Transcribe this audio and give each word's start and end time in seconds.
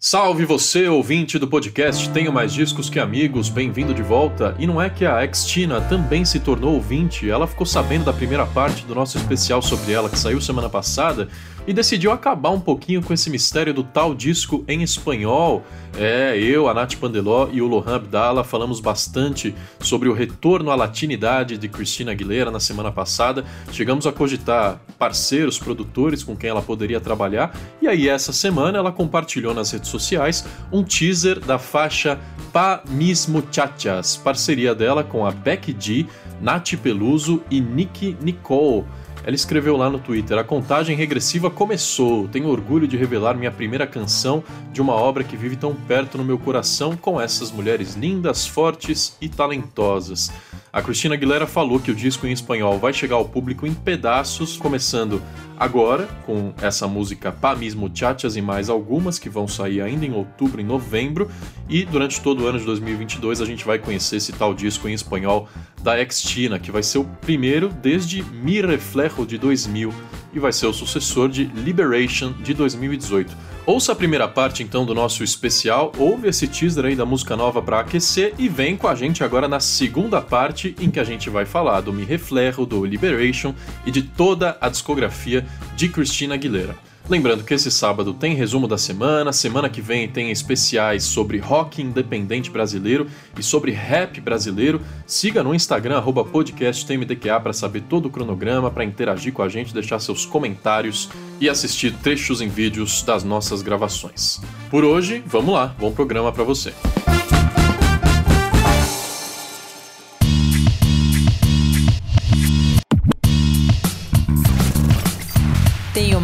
Salve 0.00 0.44
você, 0.44 0.86
ouvinte 0.86 1.40
do 1.40 1.48
podcast. 1.48 2.08
Tenho 2.10 2.32
Mais 2.32 2.52
Discos 2.52 2.88
Que 2.88 3.00
Amigos, 3.00 3.48
bem-vindo 3.48 3.92
de 3.92 4.00
volta. 4.00 4.54
E 4.56 4.64
não 4.64 4.80
é 4.80 4.88
que 4.88 5.04
a 5.04 5.24
ex-Tina 5.24 5.80
também 5.80 6.24
se 6.24 6.38
tornou 6.38 6.74
ouvinte, 6.74 7.28
ela 7.28 7.48
ficou 7.48 7.66
sabendo 7.66 8.04
da 8.04 8.12
primeira 8.12 8.46
parte 8.46 8.84
do 8.84 8.94
nosso 8.94 9.18
especial 9.18 9.60
sobre 9.60 9.90
ela 9.90 10.08
que 10.08 10.16
saiu 10.16 10.40
semana 10.40 10.68
passada 10.70 11.28
e 11.68 11.72
decidiu 11.74 12.10
acabar 12.10 12.48
um 12.48 12.58
pouquinho 12.58 13.02
com 13.02 13.12
esse 13.12 13.28
mistério 13.28 13.74
do 13.74 13.84
tal 13.84 14.14
disco 14.14 14.64
em 14.66 14.82
espanhol. 14.82 15.62
É, 15.98 16.34
eu, 16.38 16.66
a 16.66 16.72
Nath 16.72 16.94
Pandeló 16.94 17.50
e 17.52 17.60
o 17.60 17.66
Lohan 17.66 17.96
Abdala 17.96 18.42
falamos 18.42 18.80
bastante 18.80 19.54
sobre 19.78 20.08
o 20.08 20.14
retorno 20.14 20.70
à 20.70 20.74
latinidade 20.74 21.58
de 21.58 21.68
Cristina 21.68 22.12
Aguilera 22.12 22.50
na 22.50 22.58
semana 22.58 22.90
passada. 22.90 23.44
Chegamos 23.70 24.06
a 24.06 24.12
cogitar 24.12 24.80
parceiros, 24.98 25.58
produtores 25.58 26.24
com 26.24 26.34
quem 26.34 26.48
ela 26.48 26.62
poderia 26.62 27.00
trabalhar. 27.00 27.54
E 27.82 27.86
aí, 27.86 28.08
essa 28.08 28.32
semana, 28.32 28.78
ela 28.78 28.90
compartilhou 28.90 29.52
nas 29.52 29.70
redes 29.70 29.90
sociais 29.90 30.46
um 30.72 30.82
teaser 30.82 31.38
da 31.38 31.58
faixa 31.58 32.18
Pa 32.50 32.82
Mis 32.88 33.26
Muchachas, 33.26 34.16
parceria 34.16 34.74
dela 34.74 35.04
com 35.04 35.26
a 35.26 35.30
Becky 35.30 35.76
G, 35.78 36.06
Nath 36.40 36.76
Peluso 36.82 37.42
e 37.50 37.60
Nicky 37.60 38.16
Nicole. 38.22 38.86
Ela 39.28 39.34
escreveu 39.34 39.76
lá 39.76 39.90
no 39.90 39.98
Twitter: 39.98 40.38
A 40.38 40.42
contagem 40.42 40.96
regressiva 40.96 41.50
começou. 41.50 42.26
Tenho 42.28 42.48
orgulho 42.48 42.88
de 42.88 42.96
revelar 42.96 43.34
minha 43.34 43.52
primeira 43.52 43.86
canção 43.86 44.42
de 44.72 44.80
uma 44.80 44.94
obra 44.94 45.22
que 45.22 45.36
vive 45.36 45.54
tão 45.54 45.74
perto 45.74 46.16
no 46.16 46.24
meu 46.24 46.38
coração 46.38 46.96
com 46.96 47.20
essas 47.20 47.52
mulheres 47.52 47.94
lindas, 47.94 48.46
fortes 48.46 49.18
e 49.20 49.28
talentosas. 49.28 50.32
A 50.78 50.82
Cristina 50.82 51.16
Aguilera 51.16 51.44
falou 51.44 51.80
que 51.80 51.90
o 51.90 51.94
disco 51.94 52.24
em 52.24 52.30
espanhol 52.30 52.78
vai 52.78 52.92
chegar 52.92 53.16
ao 53.16 53.24
público 53.24 53.66
em 53.66 53.74
pedaços, 53.74 54.56
começando 54.56 55.20
agora 55.58 56.06
com 56.24 56.54
essa 56.62 56.86
música 56.86 57.32
Pa 57.32 57.56
Mis 57.56 57.74
Muchachas 57.74 58.36
e 58.36 58.40
mais 58.40 58.70
algumas 58.70 59.18
que 59.18 59.28
vão 59.28 59.48
sair 59.48 59.80
ainda 59.80 60.06
em 60.06 60.12
outubro 60.12 60.60
e 60.60 60.64
novembro, 60.64 61.28
e 61.68 61.84
durante 61.84 62.20
todo 62.20 62.44
o 62.44 62.46
ano 62.46 62.60
de 62.60 62.64
2022 62.64 63.40
a 63.40 63.44
gente 63.44 63.64
vai 63.64 63.80
conhecer 63.80 64.18
esse 64.18 64.32
tal 64.32 64.54
disco 64.54 64.88
em 64.88 64.92
espanhol 64.92 65.48
da 65.82 65.98
Ex-Tina, 65.98 66.60
que 66.60 66.70
vai 66.70 66.84
ser 66.84 66.98
o 66.98 67.04
primeiro 67.04 67.70
desde 67.70 68.22
Mi 68.22 68.62
Reflejo 68.62 69.26
de 69.26 69.36
2000 69.36 69.92
e 70.32 70.38
vai 70.38 70.52
ser 70.52 70.66
o 70.66 70.72
sucessor 70.72 71.28
de 71.28 71.44
Liberation 71.44 72.32
de 72.32 72.54
2018. 72.54 73.36
Ouça 73.66 73.92
a 73.92 73.94
primeira 73.94 74.26
parte 74.26 74.62
então 74.62 74.86
do 74.86 74.94
nosso 74.94 75.22
especial, 75.22 75.92
ouve 75.98 76.28
esse 76.28 76.48
teaser 76.48 76.86
aí 76.86 76.96
da 76.96 77.04
música 77.04 77.36
nova 77.36 77.60
para 77.60 77.80
aquecer 77.80 78.34
e 78.38 78.48
vem 78.48 78.76
com 78.76 78.88
a 78.88 78.94
gente 78.94 79.22
agora 79.22 79.46
na 79.46 79.60
segunda 79.60 80.22
parte 80.22 80.74
em 80.80 80.90
que 80.90 80.98
a 80.98 81.04
gente 81.04 81.28
vai 81.28 81.44
falar 81.44 81.82
do 81.82 81.92
Me 81.92 82.04
Reflejo, 82.04 82.64
do 82.64 82.84
Liberation 82.84 83.54
e 83.84 83.90
de 83.90 84.02
toda 84.02 84.56
a 84.60 84.68
discografia 84.68 85.46
de 85.76 85.88
Christina 85.88 86.34
Aguilera. 86.34 86.87
Lembrando 87.08 87.42
que 87.42 87.54
esse 87.54 87.70
sábado 87.70 88.12
tem 88.12 88.34
resumo 88.34 88.68
da 88.68 88.76
semana, 88.76 89.32
semana 89.32 89.70
que 89.70 89.80
vem 89.80 90.06
tem 90.06 90.30
especiais 90.30 91.04
sobre 91.04 91.38
rock 91.38 91.80
independente 91.80 92.50
brasileiro 92.50 93.06
e 93.38 93.42
sobre 93.42 93.72
rap 93.72 94.20
brasileiro. 94.20 94.82
Siga 95.06 95.42
no 95.42 95.54
Instagram 95.54 96.02
podcasttmdqa 96.02 97.40
para 97.40 97.54
saber 97.54 97.84
todo 97.88 98.06
o 98.06 98.10
cronograma, 98.10 98.70
para 98.70 98.84
interagir 98.84 99.32
com 99.32 99.42
a 99.42 99.48
gente, 99.48 99.72
deixar 99.72 99.98
seus 100.00 100.26
comentários 100.26 101.08
e 101.40 101.48
assistir 101.48 101.94
trechos 101.94 102.42
em 102.42 102.48
vídeos 102.48 103.02
das 103.02 103.24
nossas 103.24 103.62
gravações. 103.62 104.38
Por 104.70 104.84
hoje, 104.84 105.22
vamos 105.26 105.54
lá, 105.54 105.74
bom 105.78 105.90
programa 105.90 106.30
para 106.30 106.44
você. 106.44 106.74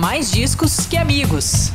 Mais 0.05 0.31
discos 0.31 0.87
que 0.87 0.99
amigos. 0.99 1.71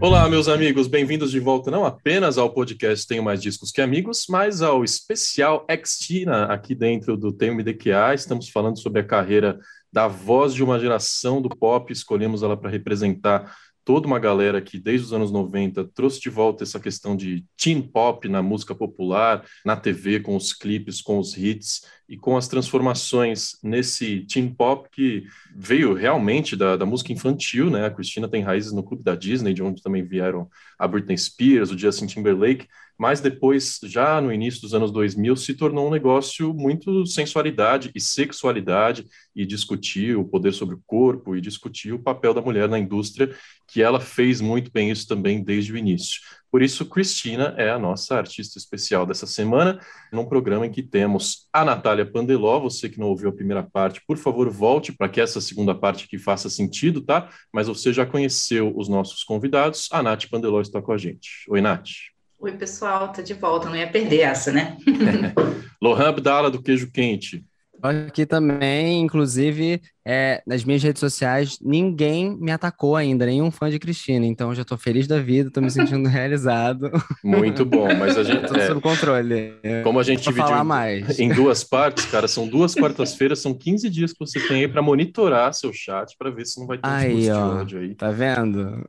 Olá, 0.00 0.26
meus 0.30 0.48
amigos, 0.48 0.86
bem-vindos 0.86 1.30
de 1.30 1.38
volta 1.38 1.70
não 1.70 1.84
apenas 1.84 2.38
ao 2.38 2.48
podcast 2.48 3.06
Tenho 3.06 3.22
Mais 3.22 3.42
Discos 3.42 3.70
que 3.70 3.82
Amigos, 3.82 4.24
mas 4.30 4.62
ao 4.62 4.82
especial 4.82 5.66
Extina 5.68 6.44
aqui 6.44 6.74
dentro 6.74 7.18
do 7.18 7.30
Tenho 7.30 7.54
MDQA. 7.54 8.14
Estamos 8.14 8.48
falando 8.48 8.80
sobre 8.80 9.02
a 9.02 9.04
carreira 9.04 9.58
da 9.92 10.08
voz 10.08 10.54
de 10.54 10.64
uma 10.64 10.80
geração 10.80 11.42
do 11.42 11.50
pop, 11.50 11.92
escolhemos 11.92 12.42
ela 12.42 12.56
para 12.56 12.70
representar 12.70 13.54
toda 13.86 14.08
uma 14.08 14.18
galera 14.18 14.60
que 14.60 14.80
desde 14.80 15.06
os 15.06 15.12
anos 15.12 15.30
90 15.30 15.84
trouxe 15.94 16.20
de 16.20 16.28
volta 16.28 16.64
essa 16.64 16.80
questão 16.80 17.16
de 17.16 17.44
teen 17.56 17.80
pop 17.80 18.28
na 18.28 18.42
música 18.42 18.74
popular, 18.74 19.46
na 19.64 19.76
TV, 19.76 20.18
com 20.18 20.34
os 20.34 20.52
clipes, 20.52 21.00
com 21.00 21.20
os 21.20 21.36
hits 21.36 21.82
e 22.08 22.16
com 22.16 22.36
as 22.36 22.48
transformações 22.48 23.52
nesse 23.62 24.26
teen 24.26 24.52
pop 24.52 24.88
que 24.90 25.22
veio 25.54 25.94
realmente 25.94 26.56
da, 26.56 26.76
da 26.76 26.84
música 26.84 27.12
infantil, 27.12 27.70
né? 27.70 27.86
A 27.86 27.90
Cristina 27.90 28.28
tem 28.28 28.42
raízes 28.42 28.72
no 28.72 28.82
clube 28.82 29.04
da 29.04 29.14
Disney, 29.14 29.54
de 29.54 29.62
onde 29.62 29.80
também 29.80 30.02
vieram 30.02 30.50
a 30.76 30.88
Britney 30.88 31.16
Spears, 31.16 31.70
o 31.70 31.78
Justin 31.78 32.06
Timberlake, 32.06 32.66
mas 32.98 33.20
depois, 33.20 33.78
já 33.84 34.20
no 34.20 34.32
início 34.32 34.60
dos 34.60 34.74
anos 34.74 34.90
2000, 34.90 35.36
se 35.36 35.54
tornou 35.54 35.88
um 35.88 35.90
negócio 35.90 36.54
muito 36.54 37.06
sensualidade 37.06 37.90
e 37.94 38.00
sexualidade 38.00 39.06
e 39.34 39.44
discutir 39.44 40.16
o 40.16 40.24
poder 40.24 40.52
sobre 40.52 40.74
o 40.74 40.82
corpo 40.86 41.36
e 41.36 41.40
discutir 41.40 41.92
o 41.92 42.02
papel 42.02 42.32
da 42.32 42.40
mulher 42.40 42.68
na 42.68 42.78
indústria, 42.78 43.34
que 43.68 43.82
ela 43.82 44.00
fez 44.00 44.40
muito 44.40 44.70
bem 44.70 44.90
isso 44.90 45.06
também 45.06 45.42
desde 45.42 45.72
o 45.72 45.76
início. 45.76 46.20
Por 46.50 46.62
isso, 46.62 46.86
Cristina 46.86 47.54
é 47.58 47.68
a 47.68 47.78
nossa 47.78 48.16
artista 48.16 48.58
especial 48.58 49.04
dessa 49.04 49.26
semana, 49.26 49.78
num 50.10 50.24
programa 50.24 50.66
em 50.66 50.70
que 50.70 50.82
temos 50.82 51.48
a 51.52 51.64
Natália 51.64 52.06
Pandeló. 52.10 52.58
Você 52.60 52.88
que 52.88 52.98
não 52.98 53.08
ouviu 53.08 53.28
a 53.28 53.32
primeira 53.32 53.62
parte, 53.62 54.00
por 54.06 54.16
favor, 54.16 54.48
volte 54.48 54.90
para 54.90 55.08
que 55.08 55.20
essa 55.20 55.40
segunda 55.40 55.74
parte 55.74 56.04
aqui 56.06 56.16
faça 56.16 56.48
sentido, 56.48 57.02
tá? 57.02 57.28
Mas 57.52 57.66
você 57.66 57.92
já 57.92 58.06
conheceu 58.06 58.72
os 58.74 58.88
nossos 58.88 59.22
convidados. 59.22 59.88
A 59.92 60.02
Nath 60.02 60.30
Pandeló 60.30 60.62
está 60.62 60.80
com 60.80 60.92
a 60.92 60.96
gente. 60.96 61.44
Oi, 61.48 61.60
Nath. 61.60 62.15
Oi, 62.38 62.52
pessoal, 62.52 63.12
tá 63.12 63.22
de 63.22 63.32
volta, 63.34 63.68
não 63.68 63.76
ia 63.76 63.90
perder 63.90 64.20
essa, 64.20 64.52
né? 64.52 64.76
Lohan 65.80 66.08
Abdala, 66.08 66.50
do 66.50 66.62
Queijo 66.62 66.90
Quente. 66.90 67.44
Aqui 67.82 68.24
também, 68.24 69.02
inclusive, 69.02 69.80
é, 70.04 70.42
nas 70.46 70.64
minhas 70.64 70.82
redes 70.82 71.00
sociais, 71.00 71.58
ninguém 71.60 72.36
me 72.36 72.50
atacou 72.50 72.96
ainda, 72.96 73.26
nenhum 73.26 73.50
fã 73.50 73.68
de 73.68 73.78
Cristina. 73.78 74.24
Então, 74.24 74.54
já 74.54 74.62
estou 74.62 74.78
feliz 74.78 75.06
da 75.06 75.18
vida, 75.18 75.48
estou 75.48 75.62
me 75.62 75.70
sentindo 75.70 76.08
realizado. 76.08 76.90
Muito 77.22 77.64
bom, 77.64 77.86
mas 77.98 78.16
a 78.16 78.22
gente. 78.22 78.46
Tudo 78.46 78.58
é, 78.58 78.66
sob 78.66 78.80
controle. 78.80 79.54
Como 79.82 79.98
a 80.00 80.02
gente 80.02 80.22
dividiu 80.22 80.44
falar 80.44 80.64
mais. 80.64 81.18
em 81.18 81.28
duas 81.28 81.64
partes, 81.64 82.06
cara, 82.06 82.26
são 82.26 82.48
duas 82.48 82.74
quartas-feiras, 82.74 83.40
são 83.40 83.52
15 83.52 83.90
dias 83.90 84.12
que 84.12 84.18
você 84.20 84.40
tem 84.40 84.60
aí 84.60 84.68
para 84.68 84.80
monitorar 84.80 85.52
seu 85.52 85.72
chat 85.72 86.16
para 86.18 86.30
ver 86.30 86.46
se 86.46 86.58
não 86.58 86.66
vai 86.66 86.78
ter 86.78 86.88
aí, 86.88 87.30
ó, 87.30 87.34
de 87.34 87.60
ódio 87.60 87.80
aí. 87.80 87.94
Tá 87.94 88.10
vendo? 88.10 88.88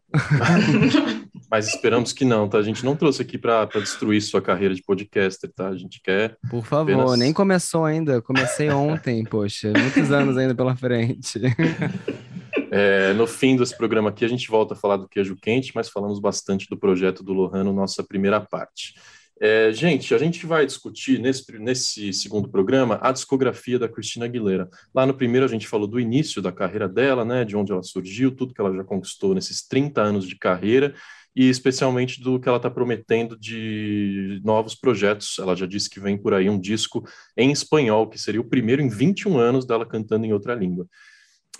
Mas 1.49 1.67
esperamos 1.67 2.11
que 2.11 2.25
não, 2.25 2.47
tá? 2.47 2.57
A 2.57 2.63
gente 2.63 2.83
não 2.83 2.95
trouxe 2.95 3.21
aqui 3.21 3.37
para 3.37 3.65
destruir 3.65 4.21
sua 4.21 4.41
carreira 4.41 4.75
de 4.75 4.83
podcaster, 4.83 5.49
tá? 5.53 5.69
A 5.69 5.77
gente 5.77 6.01
quer. 6.01 6.37
Por 6.49 6.65
favor, 6.65 6.91
apenas... 6.91 7.19
nem 7.19 7.31
começou 7.31 7.85
ainda. 7.85 8.21
Comecei 8.21 8.69
ontem, 8.69 9.23
poxa, 9.23 9.71
muitos 9.71 10.11
anos 10.11 10.37
ainda 10.37 10.53
pela 10.53 10.75
frente. 10.75 11.39
É, 12.69 13.13
no 13.13 13.25
fim 13.25 13.55
desse 13.55 13.75
programa 13.77 14.09
aqui, 14.09 14.25
a 14.25 14.27
gente 14.27 14.49
volta 14.49 14.73
a 14.73 14.77
falar 14.77 14.97
do 14.97 15.07
queijo 15.07 15.37
quente, 15.41 15.71
mas 15.73 15.89
falamos 15.89 16.19
bastante 16.19 16.67
do 16.69 16.77
projeto 16.77 17.23
do 17.23 17.31
Lohan 17.31 17.63
no 17.63 17.71
nossa 17.71 18.03
primeira 18.03 18.41
parte. 18.41 18.93
É, 19.39 19.71
gente, 19.71 20.13
a 20.15 20.17
gente 20.17 20.45
vai 20.45 20.65
discutir 20.65 21.19
nesse, 21.19 21.59
nesse 21.59 22.11
segundo 22.11 22.49
programa 22.49 22.99
a 23.01 23.11
discografia 23.11 23.77
da 23.77 23.87
Cristina 23.87 24.25
Aguilera. 24.25 24.67
Lá 24.93 25.05
no 25.05 25.13
primeiro 25.13 25.45
a 25.45 25.49
gente 25.49 25.67
falou 25.67 25.87
do 25.87 25.99
início 25.99 26.41
da 26.41 26.51
carreira 26.51 26.89
dela, 26.89 27.23
né, 27.23 27.45
de 27.45 27.55
onde 27.55 27.71
ela 27.71 27.83
surgiu, 27.83 28.35
tudo 28.35 28.53
que 28.53 28.59
ela 28.59 28.73
já 28.75 28.83
conquistou 28.83 29.35
nesses 29.35 29.65
30 29.65 30.01
anos 30.01 30.27
de 30.27 30.35
carreira 30.35 30.93
e 31.37 31.47
especialmente 31.49 32.19
do 32.19 32.39
que 32.39 32.49
ela 32.49 32.57
está 32.57 32.67
prometendo 32.67 33.37
de 33.37 34.41
novos 34.43 34.73
projetos. 34.73 35.37
Ela 35.37 35.55
já 35.55 35.67
disse 35.67 35.87
que 35.87 35.99
vem 35.99 36.17
por 36.17 36.33
aí 36.33 36.49
um 36.49 36.59
disco 36.59 37.07
em 37.37 37.51
espanhol, 37.51 38.09
que 38.09 38.17
seria 38.17 38.41
o 38.41 38.49
primeiro 38.49 38.81
em 38.81 38.89
21 38.89 39.37
anos 39.37 39.63
dela 39.63 39.85
cantando 39.85 40.25
em 40.25 40.33
outra 40.33 40.55
língua. 40.55 40.87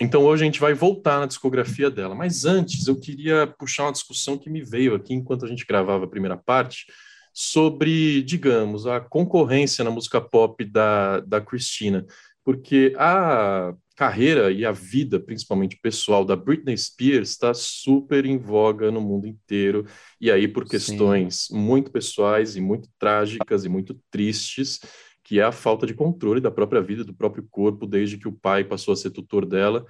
Então 0.00 0.24
hoje 0.24 0.42
a 0.42 0.46
gente 0.46 0.58
vai 0.58 0.74
voltar 0.74 1.20
na 1.20 1.26
discografia 1.26 1.88
dela, 1.88 2.12
mas 2.12 2.44
antes 2.44 2.88
eu 2.88 2.98
queria 2.98 3.46
puxar 3.56 3.84
uma 3.84 3.92
discussão 3.92 4.36
que 4.36 4.50
me 4.50 4.64
veio 4.64 4.96
aqui 4.96 5.14
enquanto 5.14 5.44
a 5.44 5.48
gente 5.48 5.64
gravava 5.64 6.06
a 6.06 6.10
primeira 6.10 6.36
parte 6.36 6.86
sobre, 7.32 8.20
digamos, 8.24 8.84
a 8.84 8.98
concorrência 8.98 9.84
na 9.84 9.92
música 9.92 10.20
pop 10.20 10.64
da, 10.64 11.20
da 11.20 11.40
Christina, 11.40 12.04
porque 12.48 12.94
a 12.96 13.74
carreira 13.94 14.50
e 14.50 14.64
a 14.64 14.72
vida, 14.72 15.20
principalmente 15.20 15.78
pessoal, 15.82 16.24
da 16.24 16.34
Britney 16.34 16.78
Spears 16.78 17.28
está 17.28 17.52
super 17.52 18.24
em 18.24 18.38
voga 18.38 18.90
no 18.90 19.02
mundo 19.02 19.26
inteiro, 19.26 19.84
e 20.18 20.30
aí 20.30 20.48
por 20.48 20.64
questões 20.66 21.48
Sim. 21.48 21.58
muito 21.58 21.90
pessoais 21.90 22.56
e 22.56 22.60
muito 22.62 22.88
trágicas 22.98 23.66
e 23.66 23.68
muito 23.68 24.00
tristes, 24.10 24.80
que 25.22 25.40
é 25.40 25.42
a 25.42 25.52
falta 25.52 25.86
de 25.86 25.92
controle 25.92 26.40
da 26.40 26.50
própria 26.50 26.80
vida, 26.80 27.04
do 27.04 27.12
próprio 27.12 27.46
corpo, 27.50 27.86
desde 27.86 28.16
que 28.16 28.26
o 28.26 28.32
pai 28.32 28.64
passou 28.64 28.94
a 28.94 28.96
ser 28.96 29.10
tutor 29.10 29.44
dela 29.44 29.84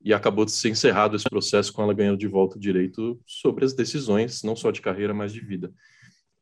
e 0.00 0.14
acabou 0.14 0.44
de 0.44 0.52
ser 0.52 0.68
encerrado 0.68 1.16
esse 1.16 1.28
processo 1.28 1.72
com 1.72 1.82
ela 1.82 1.92
ganhando 1.92 2.18
de 2.18 2.28
volta 2.28 2.56
o 2.56 2.60
direito 2.60 3.20
sobre 3.26 3.64
as 3.64 3.72
decisões, 3.72 4.44
não 4.44 4.54
só 4.54 4.70
de 4.70 4.80
carreira, 4.80 5.12
mas 5.12 5.32
de 5.32 5.40
vida. 5.40 5.72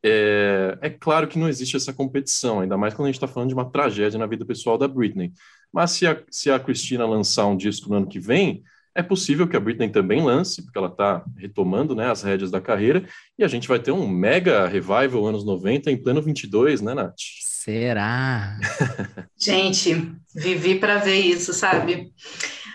É, 0.05 0.79
é 0.81 0.91
claro 0.91 1.29
que 1.29 1.39
não 1.39 1.49
existe 1.49 1.77
essa 1.77 1.93
competição, 1.93 2.61
ainda 2.61 2.77
mais 2.77 2.93
quando 2.95 3.07
a 3.07 3.09
gente 3.09 3.17
está 3.17 3.29
falando 3.29 3.49
de 3.49 3.55
uma 3.55 3.71
tragédia 3.71 4.19
na 4.19 4.27
vida 4.27 4.45
pessoal 4.45 4.77
da 4.77 4.89
Britney. 4.89 5.33
Mas 5.73 5.93
se 5.93 6.07
a, 6.07 6.21
se 6.31 6.51
a 6.51 6.59
Cristina 6.59 7.07
lançar 7.07 7.47
um 7.47 7.57
disco 7.57 7.89
no 7.89 7.97
ano 7.97 8.09
que 8.09 8.19
vem, 8.21 8.63
É 8.95 9.03
possível 9.03 9.49
que 9.49 9.57
a 9.57 9.61
Britney 9.61 9.89
também 9.91 10.23
lance, 10.23 10.63
porque 10.63 10.77
ela 10.77 10.89
está 10.89 11.25
retomando 11.39 11.95
né, 11.95 12.11
as 12.11 12.23
rédeas 12.23 12.51
da 12.51 12.61
carreira, 12.61 13.07
e 13.39 13.45
a 13.45 13.49
gente 13.49 13.67
vai 13.67 13.79
ter 13.79 13.91
um 13.91 14.07
mega 14.07 14.67
revival 14.69 15.27
anos 15.27 15.45
90 15.47 15.91
em 15.91 15.97
pleno 15.97 16.21
22, 16.21 16.83
né, 16.83 16.93
Nath? 16.95 17.15
Será? 17.41 18.59
gente, 19.41 20.13
vivi 20.35 20.79
para 20.79 20.99
ver 20.99 21.21
isso, 21.21 21.53
sabe? 21.55 22.13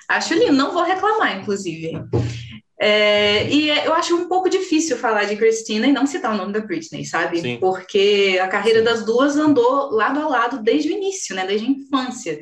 Acho 0.09 0.33
lindo, 0.33 0.53
não 0.53 0.74
vou 0.74 0.83
reclamar, 0.83 1.39
inclusive. 1.39 1.91
É, 2.79 3.50
e 3.50 3.71
é, 3.71 3.88
eu 3.88 3.94
acho 3.94 4.15
um 4.15 4.27
pouco 4.27 4.50
difícil 4.50 4.97
falar 4.97 5.24
de 5.24 5.35
Christina 5.35 5.88
e 5.88 5.91
não 5.91 6.06
citar 6.06 6.33
o 6.33 6.38
nome 6.38 6.53
da 6.53 6.59
Britney, 6.59 7.06
sabe? 7.06 7.41
Sim. 7.41 7.57
Porque 7.59 8.39
a 8.41 8.47
carreira 8.47 8.83
das 8.83 9.03
duas 9.03 9.35
andou 9.35 9.91
lado 9.91 10.19
a 10.19 10.27
lado 10.27 10.62
desde 10.62 10.89
o 10.89 10.95
início, 10.95 11.35
né? 11.35 11.45
Desde 11.45 11.65
a 11.65 11.69
infância. 11.69 12.39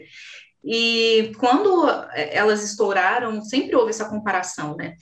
E 0.67 1.31
quando 1.37 1.87
elas 2.15 2.63
estouraram, 2.63 3.39
sempre 3.43 3.75
houve 3.75 3.91
essa 3.91 4.09
comparação, 4.09 4.75
né? 4.75 4.95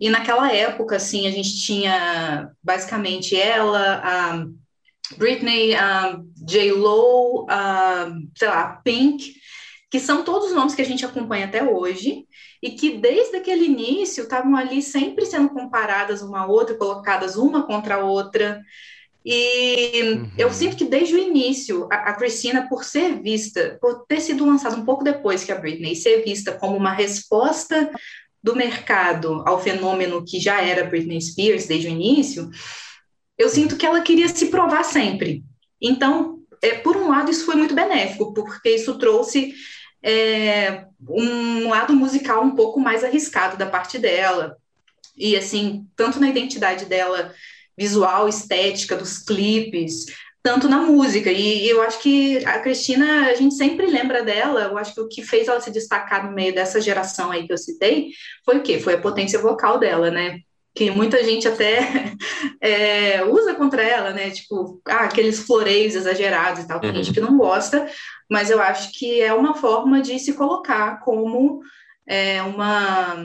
E 0.00 0.08
naquela 0.08 0.50
época, 0.50 0.96
assim, 0.96 1.26
a 1.26 1.30
gente 1.30 1.60
tinha 1.60 2.50
basicamente 2.62 3.38
ela, 3.38 4.00
a 4.02 4.46
Britney, 5.18 5.74
a 5.74 6.18
J-Lo, 6.42 7.46
a, 7.50 8.10
sei 8.34 8.48
lá, 8.48 8.80
Pink, 8.82 9.34
que 9.90 10.00
são 10.00 10.24
todos 10.24 10.54
nomes 10.54 10.74
que 10.74 10.82
a 10.82 10.86
gente 10.86 11.04
acompanha 11.04 11.44
até 11.44 11.62
hoje 11.62 12.24
e 12.62 12.70
que 12.70 12.98
desde 12.98 13.36
aquele 13.36 13.64
início 13.64 14.24
estavam 14.24 14.54
ali 14.54 14.82
sempre 14.82 15.24
sendo 15.24 15.48
comparadas 15.48 16.22
uma 16.22 16.40
a 16.40 16.46
outra, 16.46 16.76
colocadas 16.76 17.36
uma 17.36 17.66
contra 17.66 17.96
a 17.96 18.04
outra. 18.04 18.62
E 19.24 20.02
uhum. 20.02 20.30
eu 20.36 20.52
sinto 20.52 20.76
que 20.76 20.84
desde 20.84 21.14
o 21.14 21.18
início, 21.18 21.88
a, 21.90 22.10
a 22.10 22.12
Christina, 22.14 22.68
por 22.68 22.84
ser 22.84 23.20
vista, 23.22 23.78
por 23.80 24.04
ter 24.06 24.20
sido 24.20 24.44
lançada 24.44 24.76
um 24.76 24.84
pouco 24.84 25.04
depois 25.04 25.44
que 25.44 25.52
a 25.52 25.58
Britney, 25.58 25.96
ser 25.96 26.22
vista 26.22 26.52
como 26.52 26.76
uma 26.76 26.92
resposta 26.92 27.90
do 28.42 28.56
mercado 28.56 29.42
ao 29.46 29.62
fenômeno 29.62 30.24
que 30.24 30.40
já 30.40 30.62
era 30.62 30.84
Britney 30.84 31.20
Spears 31.20 31.66
desde 31.66 31.88
o 31.88 31.90
início, 31.90 32.50
eu 33.36 33.48
sinto 33.48 33.76
que 33.76 33.86
ela 33.86 34.00
queria 34.02 34.28
se 34.28 34.46
provar 34.46 34.84
sempre. 34.84 35.42
Então, 35.80 36.40
é, 36.62 36.74
por 36.74 36.96
um 36.96 37.08
lado, 37.08 37.30
isso 37.30 37.46
foi 37.46 37.54
muito 37.54 37.74
benéfico, 37.74 38.34
porque 38.34 38.70
isso 38.70 38.98
trouxe 38.98 39.54
é, 40.02 40.84
um 41.08 41.68
lado 41.68 41.92
musical 41.94 42.42
um 42.42 42.54
pouco 42.54 42.80
mais 42.80 43.04
arriscado 43.04 43.56
da 43.56 43.66
parte 43.66 43.98
dela. 43.98 44.56
E, 45.16 45.36
assim, 45.36 45.86
tanto 45.96 46.18
na 46.18 46.28
identidade 46.28 46.86
dela 46.86 47.34
visual, 47.76 48.28
estética 48.28 48.96
dos 48.96 49.18
clipes, 49.18 50.06
tanto 50.42 50.68
na 50.68 50.78
música. 50.78 51.30
E, 51.30 51.68
eu 51.68 51.82
acho 51.82 52.00
que 52.00 52.44
a 52.44 52.60
Cristina, 52.60 53.26
a 53.26 53.34
gente 53.34 53.54
sempre 53.54 53.86
lembra 53.86 54.22
dela. 54.22 54.62
Eu 54.62 54.78
acho 54.78 54.94
que 54.94 55.00
o 55.00 55.08
que 55.08 55.22
fez 55.22 55.48
ela 55.48 55.60
se 55.60 55.70
destacar 55.70 56.26
no 56.26 56.32
meio 56.34 56.54
dessa 56.54 56.80
geração 56.80 57.30
aí 57.30 57.46
que 57.46 57.52
eu 57.52 57.58
citei 57.58 58.10
foi 58.44 58.58
o 58.58 58.62
quê? 58.62 58.78
Foi 58.78 58.94
a 58.94 59.00
potência 59.00 59.38
vocal 59.38 59.78
dela, 59.78 60.10
né? 60.10 60.40
Que 60.74 60.90
muita 60.90 61.22
gente 61.24 61.48
até 61.48 62.14
é, 62.60 63.24
usa 63.24 63.54
contra 63.54 63.82
ela, 63.82 64.12
né? 64.12 64.30
Tipo, 64.30 64.80
ah, 64.86 65.04
aqueles 65.04 65.40
floreios 65.40 65.94
exagerados 65.94 66.62
e 66.62 66.66
tal, 66.66 66.80
tem 66.80 66.90
uhum. 66.90 66.96
gente 66.96 67.12
que 67.12 67.20
não 67.20 67.36
gosta, 67.36 67.88
mas 68.30 68.50
eu 68.50 68.60
acho 68.60 68.92
que 68.92 69.20
é 69.20 69.32
uma 69.32 69.54
forma 69.54 70.00
de 70.00 70.18
se 70.18 70.34
colocar 70.34 71.00
como 71.00 71.60
é, 72.08 72.42
uma 72.42 73.16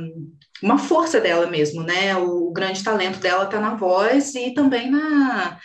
uma 0.63 0.77
força 0.77 1.19
dela 1.19 1.47
mesmo, 1.47 1.83
né? 1.83 2.15
O 2.17 2.51
grande 2.51 2.83
talento 2.83 3.19
dela 3.19 3.43
está 3.43 3.59
na 3.59 3.75
voz 3.75 4.33
e 4.35 4.53
também 4.53 4.89
na, 4.89 5.59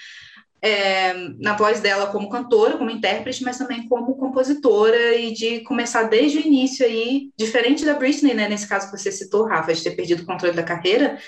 é, 0.62 1.14
na 1.38 1.54
voz 1.54 1.80
dela 1.80 2.06
como 2.06 2.28
cantora, 2.28 2.76
como 2.76 2.90
intérprete, 2.90 3.42
mas 3.42 3.58
também 3.58 3.88
como 3.88 4.16
compositora 4.16 5.14
e 5.14 5.32
de 5.32 5.60
começar 5.60 6.04
desde 6.04 6.38
o 6.38 6.40
início 6.40 6.84
aí, 6.84 7.30
diferente 7.36 7.84
da 7.84 7.94
Britney, 7.94 8.34
né? 8.34 8.48
Nesse 8.48 8.68
caso 8.68 8.90
que 8.90 8.98
você 8.98 9.10
citou, 9.10 9.46
Rafa, 9.46 9.72
de 9.72 9.82
ter 9.82 9.92
perdido 9.92 10.22
o 10.22 10.26
controle 10.26 10.54
da 10.54 10.62
carreira, 10.62 11.18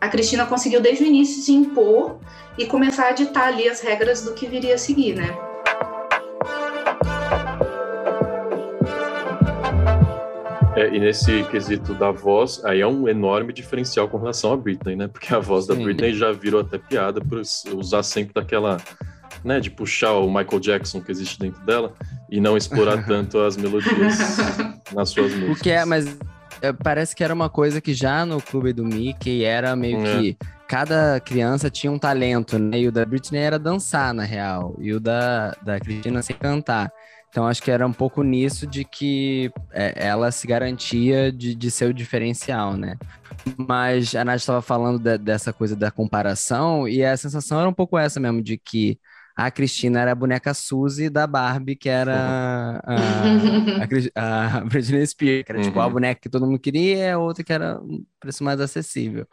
a 0.00 0.08
Cristina 0.08 0.46
conseguiu 0.46 0.80
desde 0.80 1.04
o 1.04 1.06
início 1.06 1.42
se 1.42 1.52
impor 1.52 2.20
e 2.58 2.66
começar 2.66 3.08
a 3.08 3.12
ditar 3.12 3.48
ali 3.48 3.68
as 3.68 3.80
regras 3.80 4.22
do 4.22 4.34
que 4.34 4.46
viria 4.46 4.74
a 4.74 4.78
seguir, 4.78 5.14
né? 5.14 5.51
É, 10.74 10.88
e 10.88 10.98
nesse 10.98 11.44
quesito 11.44 11.94
da 11.94 12.10
voz, 12.10 12.64
aí 12.64 12.80
é 12.80 12.86
um 12.86 13.06
enorme 13.06 13.52
diferencial 13.52 14.08
com 14.08 14.16
relação 14.16 14.52
a 14.52 14.56
Britney, 14.56 14.96
né? 14.96 15.06
Porque 15.06 15.34
a 15.34 15.38
voz 15.38 15.66
Sim. 15.66 15.74
da 15.74 15.82
Britney 15.82 16.14
já 16.14 16.32
virou 16.32 16.62
até 16.62 16.78
piada 16.78 17.20
por 17.20 17.42
usar 17.74 18.02
sempre 18.02 18.32
daquela, 18.32 18.78
né, 19.44 19.60
de 19.60 19.70
puxar 19.70 20.12
o 20.14 20.26
Michael 20.28 20.60
Jackson 20.60 21.02
que 21.02 21.12
existe 21.12 21.38
dentro 21.38 21.62
dela 21.66 21.92
e 22.30 22.40
não 22.40 22.56
explorar 22.56 23.04
tanto 23.06 23.38
as 23.38 23.56
melodias 23.56 24.18
nas 24.94 25.10
suas 25.10 25.32
músicas. 25.34 25.58
O 25.58 25.62
que 25.62 25.70
é, 25.70 25.84
mas 25.84 26.16
é, 26.62 26.72
parece 26.72 27.14
que 27.14 27.22
era 27.22 27.34
uma 27.34 27.50
coisa 27.50 27.80
que 27.80 27.92
já 27.92 28.24
no 28.24 28.40
clube 28.40 28.72
do 28.72 28.84
Mickey 28.84 29.44
era 29.44 29.76
meio 29.76 30.06
é. 30.06 30.20
que 30.20 30.38
cada 30.66 31.20
criança 31.20 31.68
tinha 31.68 31.92
um 31.92 31.98
talento, 31.98 32.58
né? 32.58 32.78
E 32.80 32.88
o 32.88 32.92
da 32.92 33.04
Britney 33.04 33.42
era 33.42 33.58
dançar, 33.58 34.14
na 34.14 34.22
real, 34.22 34.74
e 34.78 34.94
o 34.94 34.98
da, 34.98 35.54
da 35.62 35.78
Cristina 35.78 36.22
sem 36.22 36.34
cantar. 36.34 36.90
Então 37.32 37.46
acho 37.46 37.62
que 37.62 37.70
era 37.70 37.86
um 37.86 37.94
pouco 37.94 38.22
nisso 38.22 38.66
de 38.66 38.84
que 38.84 39.50
é, 39.72 40.06
ela 40.06 40.30
se 40.30 40.46
garantia 40.46 41.32
de, 41.32 41.54
de 41.54 41.70
ser 41.70 41.86
o 41.86 41.94
diferencial, 41.94 42.76
né? 42.76 42.98
Mas 43.56 44.14
a 44.14 44.22
Nath 44.22 44.40
estava 44.40 44.60
falando 44.60 44.98
de, 44.98 45.16
dessa 45.16 45.50
coisa 45.50 45.74
da 45.74 45.90
comparação 45.90 46.86
e 46.86 47.02
a 47.02 47.16
sensação 47.16 47.58
era 47.58 47.66
um 47.66 47.72
pouco 47.72 47.96
essa 47.96 48.20
mesmo, 48.20 48.42
de 48.42 48.58
que 48.58 49.00
a 49.34 49.50
Cristina 49.50 50.00
era 50.00 50.12
a 50.12 50.14
boneca 50.14 50.52
Suzy 50.52 51.08
da 51.08 51.26
Barbie, 51.26 51.74
que 51.74 51.88
era 51.88 52.82
a, 52.84 52.98
a, 54.14 54.58
a 54.58 54.60
Britney 54.68 55.06
Spears, 55.06 55.44
que 55.44 55.52
era 55.52 55.58
uhum. 55.58 55.64
tipo 55.64 55.80
a 55.80 55.86
uhum. 55.86 55.92
boneca 55.92 56.20
que 56.20 56.28
todo 56.28 56.46
mundo 56.46 56.58
queria, 56.58 56.96
e 56.96 57.10
a 57.12 57.18
outra 57.18 57.42
que 57.42 57.52
era 57.52 57.80
um 57.80 58.04
preço 58.20 58.44
mais 58.44 58.60
acessível. 58.60 59.26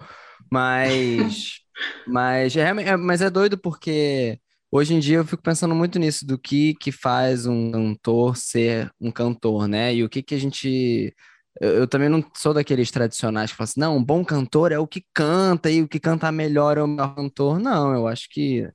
Mas, 0.49 1.59
mas, 2.07 2.55
é, 2.55 2.69
é, 2.69 2.95
mas 2.95 3.21
é 3.21 3.29
doido 3.29 3.57
porque 3.57 4.39
Hoje 4.71 4.94
em 4.94 5.00
dia 5.00 5.18
eu 5.18 5.25
fico 5.25 5.42
pensando 5.42 5.74
muito 5.74 5.98
nisso, 5.98 6.25
do 6.25 6.38
que 6.38 6.75
que 6.75 6.92
faz 6.92 7.45
um 7.48 7.71
cantor 7.71 8.38
ser 8.38 8.92
um 9.01 9.12
cantor, 9.12 9.68
né? 9.68 9.94
E 9.95 10.04
o 10.04 10.10
que 10.10 10.21
que 10.21 10.36
a 10.36 10.39
gente... 10.39 11.13
Eu, 11.60 11.69
eu 11.71 11.88
também 11.88 12.07
não 12.07 12.24
sou 12.36 12.54
daqueles 12.54 12.92
tradicionais 12.92 13.51
que 13.51 13.57
falam 13.57 13.66
assim, 13.66 13.80
não, 13.80 13.98
um 13.98 14.04
bom 14.04 14.24
cantor 14.24 14.71
é 14.71 14.77
o 14.77 14.88
que 14.88 15.04
canta, 15.13 15.71
e 15.71 15.81
o 15.81 15.88
que 15.88 16.00
canta 16.00 16.31
melhor 16.31 16.77
é 16.77 16.83
o 16.83 16.88
melhor 16.88 17.16
cantor. 17.16 17.60
Não, 17.60 17.94
eu 17.94 18.07
acho 18.07 18.30
que... 18.30 18.69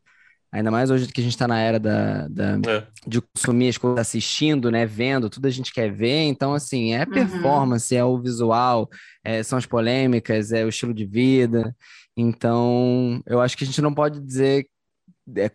Ainda 0.50 0.70
mais 0.70 0.88
hoje 0.88 1.08
que 1.08 1.20
a 1.20 1.24
gente 1.24 1.32
está 1.32 1.48
na 1.48 1.58
era 1.60 1.80
da, 1.80 2.28
da 2.28 2.52
é. 2.70 2.86
de 3.04 3.20
consumir 3.20 3.70
as 3.70 3.76
coisas 3.76 3.98
assistindo, 3.98 4.70
né? 4.70 4.86
Vendo, 4.86 5.28
tudo 5.28 5.46
a 5.46 5.50
gente 5.50 5.72
quer 5.72 5.92
ver. 5.92 6.22
Então, 6.22 6.54
assim, 6.54 6.94
é 6.94 7.00
uhum. 7.00 7.10
performance, 7.10 7.92
uhum. 7.92 8.00
é 8.00 8.04
o 8.04 8.22
visual, 8.22 8.88
é, 9.24 9.42
são 9.42 9.58
as 9.58 9.66
polêmicas, 9.66 10.52
é 10.52 10.64
o 10.64 10.68
estilo 10.68 10.94
de 10.94 11.04
vida. 11.04 11.74
Então, 12.16 13.20
eu 13.26 13.40
acho 13.40 13.56
que 13.56 13.64
a 13.64 13.66
gente 13.66 13.82
não 13.82 13.92
pode 13.92 14.20
dizer 14.20 14.68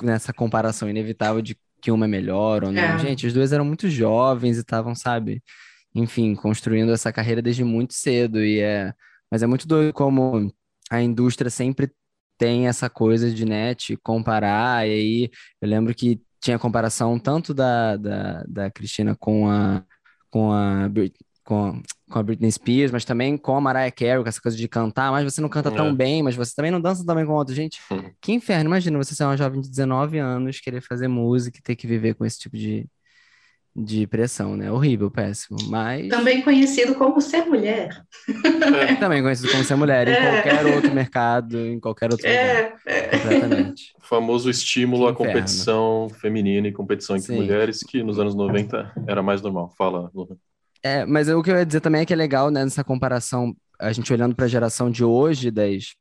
nessa 0.04 0.34
comparação 0.34 0.90
inevitável 0.90 1.42
de 1.42 1.58
que 1.82 1.92
uma 1.92 2.06
é 2.06 2.08
melhor 2.08 2.64
ou 2.64 2.72
não. 2.72 2.82
É. 2.82 3.00
Gente, 3.00 3.28
os 3.28 3.34
dois 3.34 3.54
eram 3.54 3.66
muito 3.66 3.90
jovens 3.90 4.58
e 4.58 4.62
estavam, 4.62 4.94
sabe, 4.96 5.42
enfim, 5.96 6.36
construindo 6.36 6.92
essa 6.92 7.12
carreira 7.12 7.42
desde 7.42 7.64
muito 7.64 7.94
cedo. 7.94 8.44
E 8.44 8.60
é... 8.60 8.94
Mas 9.32 9.44
é 9.44 9.48
muito 9.48 9.68
doido 9.68 9.94
como 9.94 10.52
a 10.90 11.02
indústria 11.02 11.52
sempre 11.52 11.92
tem 12.38 12.68
essa 12.68 12.90
coisa 12.90 13.32
de 13.32 13.46
net 13.46 13.94
né, 13.94 14.00
comparar. 14.04 14.88
E 14.88 14.92
aí 14.92 15.30
eu 15.62 15.70
lembro 15.70 15.94
que 15.94 16.22
tinha 16.42 16.58
comparação 16.58 17.20
tanto 17.20 17.54
da, 17.54 17.98
da, 17.98 18.44
da 18.48 18.72
Cristina 18.72 19.16
com 19.16 19.50
a, 19.50 19.84
com 20.32 20.52
a 20.52 20.90
com, 21.44 21.82
com 22.10 22.20
a 22.20 22.24
Britney 22.24 22.52
Spears, 22.52 22.92
mas 22.92 23.06
também 23.06 23.38
com 23.38 23.56
a 23.56 23.62
Mariah 23.62 23.92
Carey, 23.92 24.22
com 24.22 24.28
essa 24.28 24.42
coisa 24.42 24.58
de 24.58 24.68
cantar, 24.68 25.12
mas 25.12 25.24
você 25.24 25.40
não 25.40 25.48
canta 25.48 25.70
é. 25.70 25.76
tão 25.76 25.94
bem, 25.94 26.24
mas 26.24 26.36
você 26.36 26.54
também 26.56 26.72
não 26.72 26.82
dança 26.82 27.06
tão 27.06 27.16
bem 27.16 27.26
com 27.26 27.34
outro. 27.34 27.54
Gente, 27.54 27.80
hum. 27.92 28.10
que 28.20 28.32
inferno. 28.32 28.70
Imagina 28.70 28.98
você 28.98 29.14
ser 29.14 29.24
uma 29.24 29.38
jovem 29.38 29.62
de 29.62 29.70
19 29.70 30.18
anos, 30.18 30.60
querer 30.60 30.82
fazer 30.82 31.08
música 31.08 31.60
e 31.60 31.62
ter 31.62 31.76
que 31.76 31.88
viver 31.88 32.16
com 32.16 32.26
esse 32.26 32.40
tipo 32.40 32.58
de, 32.58 32.88
de 33.76 34.08
pressão, 34.08 34.58
né? 34.58 34.72
Horrível, 34.72 35.12
péssimo. 35.12 35.58
Mas. 35.68 36.08
Também 36.10 36.42
conhecido 36.42 36.96
como 36.96 37.22
ser 37.22 37.46
mulher. 37.46 38.04
É. 38.28 38.96
Também 38.98 39.22
conhecido 39.22 39.52
como 39.52 39.64
ser 39.64 39.76
mulher, 39.76 40.08
em 40.08 40.12
é. 40.12 40.42
qualquer 40.42 40.66
outro 40.76 40.94
mercado, 40.94 41.58
em 41.60 41.80
qualquer 41.80 42.12
outro 42.12 42.28
é. 42.28 42.64
lugar. 42.64 42.80
É. 42.88 43.18
Completamente. 43.18 43.94
O 44.02 44.06
famoso 44.08 44.50
estímulo 44.50 45.08
à 45.08 45.14
competição 45.14 46.10
feminina 46.20 46.68
e 46.68 46.72
competição 46.72 47.16
entre 47.16 47.28
Sim. 47.28 47.36
mulheres, 47.36 47.84
que 47.84 48.02
nos 48.02 48.20
anos 48.20 48.34
90 48.34 48.94
era 49.08 49.22
mais 49.22 49.42
normal. 49.42 49.74
Fala, 49.78 50.10
Luana. 50.14 50.36
É, 50.84 51.06
mas 51.06 51.28
o 51.30 51.44
que 51.44 51.52
eu 51.52 51.58
ia 51.58 51.66
dizer 51.66 51.82
também 51.82 52.02
é 52.02 52.06
que 52.06 52.14
é 52.14 52.16
legal, 52.16 52.50
né, 52.50 52.64
nessa 52.64 52.84
comparação, 52.84 53.56
a 53.80 53.92
gente 53.92 54.12
olhando 54.12 54.36
para 54.36 54.46
a 54.46 54.50
geração 54.50 54.90
de 54.90 55.04
hoje 55.04 55.52
das, 55.52 55.94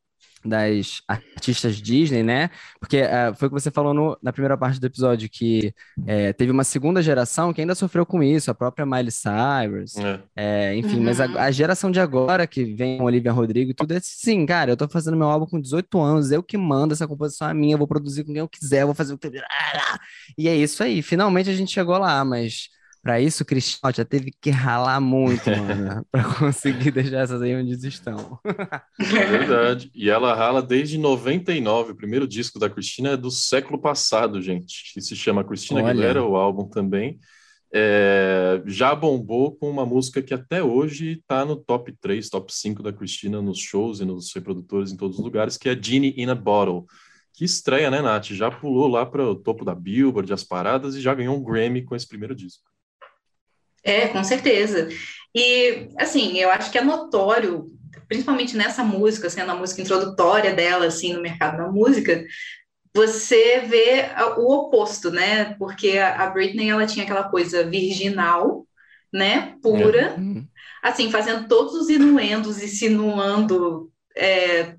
das 0.45 1.03
artistas 1.07 1.77
Disney, 1.77 2.23
né? 2.23 2.51
Porque 2.79 3.03
uh, 3.03 3.35
foi 3.35 3.49
o 3.49 3.51
que 3.51 3.61
você 3.61 3.71
falou 3.71 3.93
no, 3.93 4.17
na 4.23 4.33
primeira 4.33 4.57
parte 4.57 4.79
do 4.79 4.87
episódio, 4.87 5.29
que 5.29 5.75
é, 6.07 6.33
teve 6.33 6.53
uma 6.53 6.65
segunda 6.65 7.03
geração 7.03 7.53
que 7.53 7.61
ainda 7.61 7.75
sofreu 7.75 8.07
com 8.07 8.23
isso, 8.23 8.51
a 8.51 8.55
própria 8.55 8.87
Miley 8.87 9.11
Cyrus, 9.11 9.97
é. 9.97 10.21
É, 10.37 10.77
enfim, 10.77 10.99
uhum. 10.99 11.05
mas 11.05 11.21
a, 11.21 11.27
uhum. 11.27 11.39
a, 11.39 11.51
geração 11.51 11.91
de 11.91 12.01
agora, 12.01 12.47
que 12.47 12.65
vem 12.65 13.03
Olivia 13.03 13.33
Rodrigo 13.33 13.71
e 13.71 13.75
tudo, 13.75 13.93
é 13.93 14.01
sim, 14.01 14.47
cara, 14.47 14.73
eu 14.73 14.77
tô 14.77 14.89
fazendo 14.89 15.17
meu 15.17 15.29
álbum 15.29 15.47
com 15.47 15.61
18 15.61 16.01
anos, 16.01 16.31
eu 16.31 16.43
que 16.43 16.57
mando, 16.57 16.95
essa 16.95 17.07
composição 17.07 17.49
é 17.49 17.55
minha, 17.55 17.75
eu 17.75 17.79
vou 17.79 17.89
produzir 17.89 18.25
com 18.25 18.33
quem 18.33 18.41
eu 18.41 18.49
quiser, 18.49 18.83
eu 18.83 18.87
vou 18.87 18.95
fazer 18.95 19.15
o 19.15 19.19
que... 19.19 19.29
E 20.37 20.49
é 20.49 20.55
isso 20.55 20.83
aí, 20.83 21.03
finalmente 21.03 21.51
a 21.51 21.55
gente 21.55 21.73
chegou 21.73 21.99
lá, 21.99 22.25
mas 22.25 22.69
Pra 23.09 23.19
isso, 23.19 23.43
Cristiano 23.43 23.95
já 23.97 24.05
teve 24.05 24.31
que 24.39 24.51
ralar 24.51 25.01
muito, 25.01 25.49
mano, 25.49 26.05
pra 26.13 26.23
conseguir 26.35 26.91
deixar 26.91 27.21
essas 27.21 27.41
aí 27.41 27.57
onde 27.57 27.73
estão. 27.89 28.39
É 28.45 29.25
verdade. 29.25 29.91
E 29.95 30.11
ela 30.11 30.35
rala 30.35 30.61
desde 30.61 30.99
99. 30.99 31.93
O 31.93 31.97
primeiro 31.97 32.29
disco 32.29 32.59
da 32.59 32.69
Cristina 32.69 33.13
é 33.13 33.17
do 33.17 33.31
século 33.31 33.81
passado, 33.81 34.43
gente. 34.43 34.93
Que 34.93 35.01
se 35.01 35.17
chama 35.17 35.43
Cristina 35.43 35.81
Olha. 35.81 35.89
Aguilera, 35.89 36.23
o 36.23 36.37
álbum 36.37 36.69
também. 36.69 37.19
É, 37.73 38.63
já 38.67 38.95
bombou 38.95 39.57
com 39.57 39.71
uma 39.71 39.87
música 39.87 40.21
que 40.21 40.35
até 40.35 40.63
hoje 40.63 41.13
está 41.13 41.47
no 41.47 41.57
top 41.57 41.91
3, 42.03 42.29
top 42.29 42.55
5 42.55 42.83
da 42.83 42.93
Cristina 42.93 43.41
nos 43.41 43.59
shows 43.59 44.01
e 44.01 44.05
nos 44.05 44.35
reprodutores 44.35 44.93
em 44.93 44.99
todos 44.99 45.19
os 45.19 45.25
lugares, 45.25 45.57
que 45.57 45.71
é 45.71 45.83
Genie 45.83 46.13
in 46.19 46.29
a 46.29 46.35
Bottle. 46.35 46.85
Que 47.33 47.47
estreia, 47.47 47.91
né, 47.91 48.03
Nath? 48.03 48.27
Já 48.27 48.51
pulou 48.51 48.87
lá 48.87 49.07
para 49.07 49.25
o 49.25 49.35
topo 49.35 49.65
da 49.65 49.75
Billboard, 49.75 50.31
as 50.31 50.45
paradas, 50.45 50.95
e 50.95 51.01
já 51.01 51.15
ganhou 51.15 51.35
um 51.35 51.43
Grammy 51.43 51.83
com 51.83 51.97
esse 51.97 52.07
primeiro 52.07 52.35
disco. 52.35 52.69
É, 53.83 54.09
com 54.09 54.23
certeza. 54.25 54.89
E, 55.35 55.89
assim, 55.99 56.39
eu 56.39 56.51
acho 56.51 56.71
que 56.71 56.79
é 56.79 56.83
notório, 56.83 57.71
principalmente 58.09 58.57
nessa 58.57 58.83
música, 58.83 59.31
sendo 59.31 59.53
a 59.53 59.55
música 59.55 59.83
introdutória 59.83 60.53
dela, 60.55 60.87
assim, 60.87 61.13
no 61.13 61.23
mercado 61.23 61.59
da 61.59 61.71
música, 61.71 62.25
você 62.95 63.61
vê 63.61 64.09
o 64.39 64.53
oposto, 64.53 65.11
né? 65.11 65.55
Porque 65.59 65.99
a 65.99 66.27
Britney, 66.29 66.71
ela 66.71 66.87
tinha 66.87 67.05
aquela 67.05 67.25
coisa 67.25 67.65
virginal, 67.65 68.67
né? 69.13 69.55
Pura, 69.63 70.17
Hum, 70.19 70.45
assim, 70.83 71.11
fazendo 71.11 71.47
todos 71.47 71.75
os 71.75 71.89
inuendos, 71.89 72.63
insinuando 72.63 73.91
é, 74.17 74.75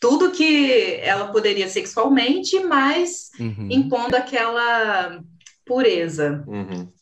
tudo 0.00 0.30
que 0.30 0.98
ela 1.00 1.28
poderia 1.28 1.68
sexualmente, 1.68 2.60
mas 2.60 3.30
uhum, 3.40 3.68
impondo 3.70 4.14
aquela 4.16 5.20
pureza. 5.64 6.44
Uhum. 6.46 6.92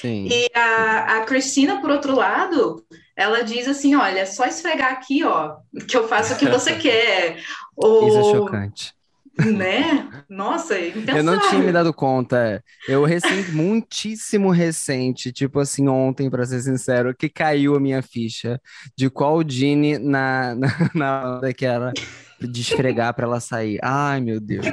Sim. 0.00 0.28
E 0.30 0.48
a, 0.54 1.18
a 1.18 1.24
Cristina, 1.24 1.80
por 1.80 1.90
outro 1.90 2.14
lado, 2.14 2.84
ela 3.16 3.42
diz 3.42 3.66
assim: 3.68 3.94
olha, 3.94 4.20
é 4.20 4.26
só 4.26 4.46
esfregar 4.46 4.92
aqui, 4.92 5.24
ó, 5.24 5.56
que 5.88 5.96
eu 5.96 6.06
faço 6.08 6.34
o 6.34 6.36
que 6.38 6.46
você 6.48 6.74
quer. 6.78 7.38
Ou, 7.76 8.08
Isso 8.08 8.18
é 8.18 8.22
chocante. 8.22 8.94
né? 9.38 10.08
Nossa, 10.30 10.78
Eu 10.78 10.94
não 11.22 11.34
impensável. 11.34 11.40
tinha 11.50 11.62
me 11.62 11.70
dado 11.72 11.92
conta. 11.92 12.62
Eu 12.88 13.04
recente, 13.04 13.50
muitíssimo 13.52 14.50
recente, 14.50 15.30
tipo 15.30 15.60
assim, 15.60 15.88
ontem, 15.88 16.30
pra 16.30 16.46
ser 16.46 16.60
sincero, 16.62 17.14
que 17.14 17.28
caiu 17.28 17.74
a 17.76 17.80
minha 17.80 18.02
ficha 18.02 18.58
de 18.96 19.10
qual 19.10 19.42
Gene 19.46 19.98
na, 19.98 20.54
na, 20.54 20.68
na 20.94 21.36
onda 21.36 21.52
que 21.52 21.66
era 21.66 21.92
de 22.40 22.60
esfregar 22.62 23.12
pra 23.14 23.26
ela 23.26 23.40
sair. 23.40 23.78
Ai, 23.82 24.20
meu 24.20 24.40
Deus. 24.40 24.64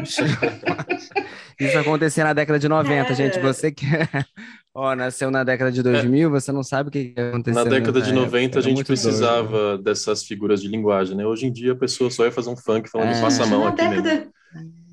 Isso 1.59 1.77
acontecia 1.77 2.23
na 2.23 2.33
década 2.33 2.57
de 2.59 2.67
90, 2.67 3.13
gente. 3.15 3.35
Cara. 3.39 3.53
Você 3.53 3.71
que 3.71 3.85
ó, 4.73 4.95
nasceu 4.95 5.29
na 5.31 5.43
década 5.43 5.71
de 5.71 5.81
2000, 5.83 6.29
você 6.29 6.51
não 6.51 6.63
sabe 6.63 6.89
o 6.89 6.91
que 6.91 7.13
aconteceu 7.17 7.63
Na 7.63 7.69
década 7.69 8.01
de 8.01 8.11
90, 8.11 8.37
época. 8.45 8.59
a 8.59 8.61
gente 8.61 8.73
muito 8.75 8.87
doido. 8.87 9.01
precisava 9.01 9.77
dessas 9.77 10.23
figuras 10.23 10.61
de 10.61 10.67
linguagem, 10.67 11.15
né? 11.15 11.25
Hoje 11.25 11.45
em 11.45 11.51
dia, 11.51 11.73
a 11.73 11.75
pessoa 11.75 12.09
só 12.09 12.25
ia 12.25 12.31
fazer 12.31 12.49
um 12.49 12.57
funk 12.57 12.89
falando 12.89 13.09
É. 13.15 13.21
passa 13.21 13.43
a 13.43 13.45
mão 13.47 13.63
na 13.63 13.69
aqui 13.69 13.81
mesmo. 13.83 14.01
década, 14.01 14.27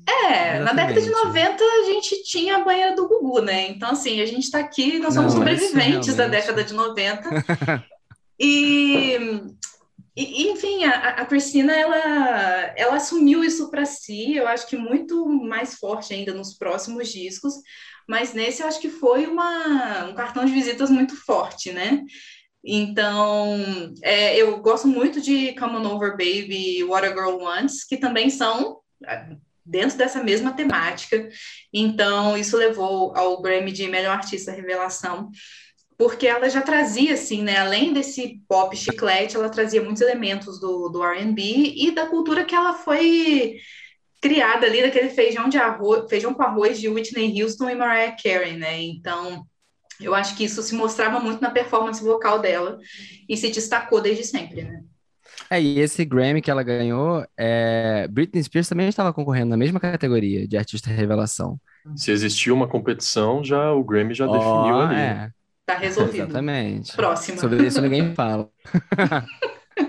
é, 0.07 0.59
na 0.59 0.73
década 0.73 0.99
de 1.01 1.07
Exatamente. 1.07 1.27
90 1.27 1.63
a 1.63 1.83
gente 1.93 2.23
tinha 2.23 2.57
a 2.57 2.63
banheira 2.63 2.95
do 2.95 3.07
Gugu, 3.07 3.41
né? 3.41 3.69
Então, 3.69 3.89
assim, 3.91 4.21
a 4.21 4.25
gente 4.25 4.43
está 4.43 4.59
aqui, 4.59 4.99
nós 4.99 5.13
somos 5.13 5.33
Não, 5.33 5.39
sobreviventes 5.39 6.15
da 6.15 6.27
década 6.27 6.63
de 6.63 6.73
90. 6.73 7.21
E, 8.43 9.39
e, 10.15 10.49
enfim, 10.49 10.83
a, 10.83 11.21
a 11.21 11.25
Cristina, 11.25 11.73
ela, 11.73 12.73
ela 12.75 12.95
assumiu 12.95 13.43
isso 13.43 13.69
para 13.69 13.85
si, 13.85 14.35
eu 14.35 14.47
acho 14.47 14.67
que 14.67 14.75
muito 14.75 15.25
mais 15.27 15.75
forte 15.75 16.13
ainda 16.13 16.33
nos 16.33 16.57
próximos 16.57 17.09
discos, 17.09 17.53
mas 18.07 18.33
nesse 18.33 18.61
eu 18.61 18.67
acho 18.67 18.79
que 18.79 18.89
foi 18.89 19.25
uma, 19.25 20.05
um 20.05 20.13
cartão 20.13 20.43
de 20.43 20.51
visitas 20.51 20.89
muito 20.89 21.15
forte, 21.15 21.71
né? 21.71 22.03
Então, 22.63 23.93
é, 24.03 24.35
eu 24.37 24.59
gosto 24.61 24.87
muito 24.87 25.19
de 25.19 25.53
Come 25.55 25.77
On 25.77 25.95
Over 25.95 26.11
Baby 26.11 26.77
e 26.77 26.83
What 26.83 27.07
a 27.07 27.09
Girl 27.09 27.41
Wants, 27.41 27.83
que 27.85 27.97
também 27.97 28.29
são 28.29 28.79
ah, 29.05 29.29
dentro 29.65 29.97
dessa 29.97 30.23
mesma 30.23 30.53
temática. 30.53 31.29
Então, 31.73 32.37
isso 32.37 32.57
levou 32.57 33.15
ao 33.15 33.41
Grammy 33.41 33.71
de 33.71 33.87
Melhor 33.87 34.17
Artista 34.17 34.51
Revelação, 34.51 35.31
porque 36.01 36.25
ela 36.25 36.49
já 36.49 36.63
trazia, 36.63 37.13
assim, 37.13 37.43
né, 37.43 37.59
além 37.59 37.93
desse 37.93 38.41
pop 38.47 38.75
chiclete, 38.75 39.35
ela 39.35 39.49
trazia 39.49 39.83
muitos 39.83 40.01
elementos 40.01 40.59
do, 40.59 40.89
do 40.89 41.03
R&B 41.03 41.75
e 41.75 41.91
da 41.91 42.07
cultura 42.07 42.43
que 42.43 42.55
ela 42.55 42.73
foi 42.73 43.57
criada 44.19 44.65
ali, 44.65 44.81
daquele 44.81 45.09
feijão 45.09 45.47
de 45.47 45.59
arroz, 45.59 46.09
feijão 46.09 46.33
com 46.33 46.41
arroz 46.41 46.79
de 46.79 46.89
Whitney 46.89 47.43
Houston 47.43 47.69
e 47.69 47.75
Mariah 47.75 48.15
Carey, 48.15 48.57
né? 48.57 48.81
Então, 48.81 49.45
eu 49.99 50.15
acho 50.15 50.35
que 50.35 50.43
isso 50.43 50.63
se 50.63 50.73
mostrava 50.73 51.19
muito 51.19 51.39
na 51.39 51.51
performance 51.51 52.03
vocal 52.03 52.39
dela 52.39 52.79
e 53.29 53.37
se 53.37 53.51
destacou 53.51 54.01
desde 54.01 54.23
sempre, 54.23 54.63
né? 54.63 54.81
É, 55.51 55.61
e 55.61 55.79
esse 55.79 56.03
Grammy 56.03 56.41
que 56.41 56.49
ela 56.49 56.63
ganhou, 56.63 57.23
é... 57.37 58.07
Britney 58.07 58.41
Spears 58.41 58.67
também 58.67 58.87
estava 58.87 59.13
concorrendo 59.13 59.51
na 59.51 59.57
mesma 59.57 59.79
categoria 59.79 60.47
de 60.47 60.57
artista 60.57 60.89
revelação. 60.89 61.59
Se 61.95 62.09
existia 62.09 62.51
uma 62.51 62.67
competição, 62.67 63.43
já 63.43 63.71
o 63.71 63.83
Grammy 63.83 64.15
já 64.15 64.25
definiu 64.25 64.47
Ó, 64.49 64.81
ali. 64.81 64.95
é, 64.95 65.29
Tá 65.73 65.77
resolvido. 65.77 66.23
exatamente. 66.23 66.95
Próxima. 66.95 67.37
Sobre 67.37 67.65
isso 67.65 67.81
ninguém 67.81 68.13
fala. 68.13 68.49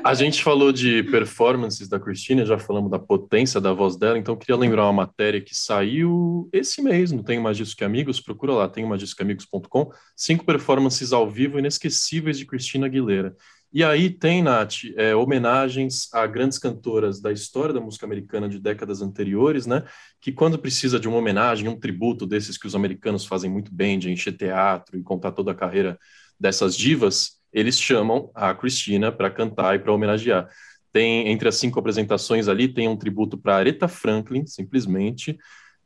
A 0.04 0.14
gente 0.14 0.42
falou 0.42 0.72
de 0.72 1.02
performances 1.02 1.88
da 1.88 1.98
Christina, 1.98 2.46
já 2.46 2.56
falamos 2.56 2.90
da 2.90 2.98
potência 2.98 3.60
da 3.60 3.72
voz 3.72 3.96
dela, 3.96 4.16
então 4.16 4.34
eu 4.34 4.38
queria 4.38 4.56
lembrar 4.56 4.84
uma 4.84 4.92
matéria 4.92 5.40
que 5.40 5.54
saiu 5.54 6.48
esse 6.52 6.80
mês, 6.80 7.10
não 7.10 7.22
Tenho 7.22 7.42
Mais 7.42 7.56
Discos 7.56 7.74
Que 7.74 7.84
Amigos, 7.84 8.20
procura 8.20 8.52
lá, 8.54 8.68
tenhomaisdiscoamigos.com, 8.68 9.90
cinco 10.16 10.44
performances 10.44 11.12
ao 11.12 11.28
vivo 11.28 11.58
inesquecíveis 11.58 12.38
de 12.38 12.46
Cristina 12.46 12.86
Aguilera. 12.86 13.34
E 13.73 13.83
aí 13.83 14.11
tem, 14.11 14.43
Nath, 14.43 14.85
é, 14.97 15.14
homenagens 15.14 16.12
a 16.12 16.26
grandes 16.26 16.59
cantoras 16.59 17.23
da 17.23 17.33
história 17.33 17.73
da 17.73 17.81
música 17.81 18.05
americana 18.05 18.47
de 18.47 18.59
décadas 18.59 19.00
anteriores, 19.00 19.67
né? 19.67 19.83
Que 20.21 20.31
quando 20.31 20.59
precisa 20.59 21.00
de 21.00 21.09
uma 21.09 21.17
homenagem, 21.17 21.69
um 21.69 21.81
tributo 21.81 22.26
desses 22.26 22.59
que 22.59 22.67
os 22.67 22.75
americanos 22.75 23.25
fazem 23.25 23.50
muito 23.50 23.75
bem, 23.75 23.99
de 23.99 24.11
encher 24.11 24.37
teatro 24.37 24.99
e 24.99 25.02
contar 25.02 25.33
toda 25.33 25.52
a 25.52 25.55
carreira 25.55 25.99
dessas 26.38 26.76
divas, 26.76 27.41
eles 27.50 27.81
chamam 27.81 28.31
a 28.35 28.55
Cristina 28.55 29.11
para 29.11 29.31
cantar 29.31 29.75
e 29.75 29.79
para 29.79 29.93
homenagear. 29.93 30.49
Tem 30.93 31.29
entre 31.29 31.49
as 31.49 31.57
cinco 31.57 31.79
apresentações 31.79 32.49
ali 32.49 32.69
tem 32.69 32.88
um 32.88 32.97
tributo 32.97 33.38
para 33.38 33.57
Aretha 33.57 33.88
Franklin, 33.88 34.47
simplesmente. 34.47 35.38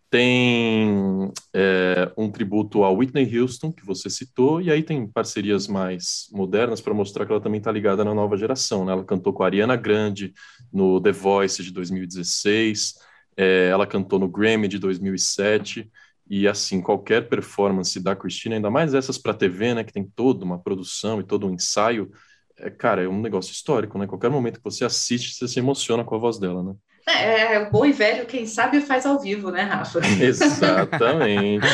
Tem 0.08 1.32
é, 1.52 2.12
um 2.16 2.30
tributo 2.30 2.84
a 2.84 2.90
Whitney 2.90 3.38
Houston, 3.38 3.72
que 3.72 3.84
você 3.84 4.08
citou, 4.08 4.60
e 4.60 4.70
aí 4.70 4.82
tem 4.82 5.06
parcerias 5.06 5.66
mais 5.66 6.28
modernas 6.32 6.80
para 6.80 6.94
mostrar 6.94 7.26
que 7.26 7.32
ela 7.32 7.40
também 7.40 7.58
está 7.58 7.72
ligada 7.72 8.04
na 8.04 8.14
nova 8.14 8.36
geração. 8.36 8.84
Né? 8.84 8.92
Ela 8.92 9.04
cantou 9.04 9.32
com 9.32 9.42
a 9.42 9.46
Ariana 9.46 9.76
Grande 9.76 10.32
no 10.72 11.00
The 11.00 11.12
Voice 11.12 11.62
de 11.62 11.72
2016, 11.72 12.94
é, 13.36 13.68
ela 13.68 13.86
cantou 13.86 14.18
no 14.18 14.28
Grammy 14.28 14.68
de 14.68 14.78
2007. 14.78 15.90
E 16.28 16.48
assim, 16.48 16.80
qualquer 16.80 17.28
performance 17.28 18.00
da 18.00 18.16
Cristina, 18.16 18.56
ainda 18.56 18.70
mais 18.70 18.94
essas 18.94 19.16
para 19.16 19.32
TV, 19.32 19.74
né, 19.74 19.84
que 19.84 19.92
tem 19.92 20.04
toda 20.04 20.44
uma 20.44 20.58
produção 20.58 21.20
e 21.20 21.24
todo 21.24 21.46
um 21.46 21.54
ensaio, 21.54 22.10
é, 22.58 22.70
cara, 22.70 23.02
é 23.02 23.08
um 23.08 23.20
negócio 23.20 23.52
histórico, 23.52 23.98
né? 23.98 24.06
Qualquer 24.06 24.30
momento 24.30 24.58
que 24.58 24.64
você 24.64 24.84
assiste, 24.84 25.34
você 25.34 25.46
se 25.46 25.58
emociona 25.58 26.04
com 26.04 26.14
a 26.14 26.18
voz 26.18 26.38
dela, 26.38 26.62
né? 26.62 26.74
É, 27.08 27.54
é 27.54 27.58
o 27.60 27.70
bom 27.70 27.86
e 27.86 27.92
velho, 27.92 28.26
quem 28.26 28.46
sabe 28.46 28.80
faz 28.80 29.06
ao 29.06 29.20
vivo, 29.20 29.50
né, 29.50 29.62
Rafa? 29.62 30.00
Exatamente. 30.20 31.66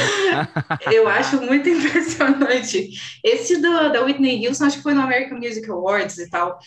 Eu 0.93 1.09
acho 1.09 1.41
muito 1.41 1.69
impressionante. 1.71 2.91
Esse 3.25 3.57
do, 3.61 3.93
da 3.93 4.03
Whitney 4.05 4.47
Houston, 4.47 4.67
acho 4.67 4.77
que 4.77 4.83
foi 4.83 4.95
no 4.95 5.01
American 5.03 5.39
Music 5.39 5.69
Awards 5.71 6.19
e 6.19 6.29
tal. 6.29 6.59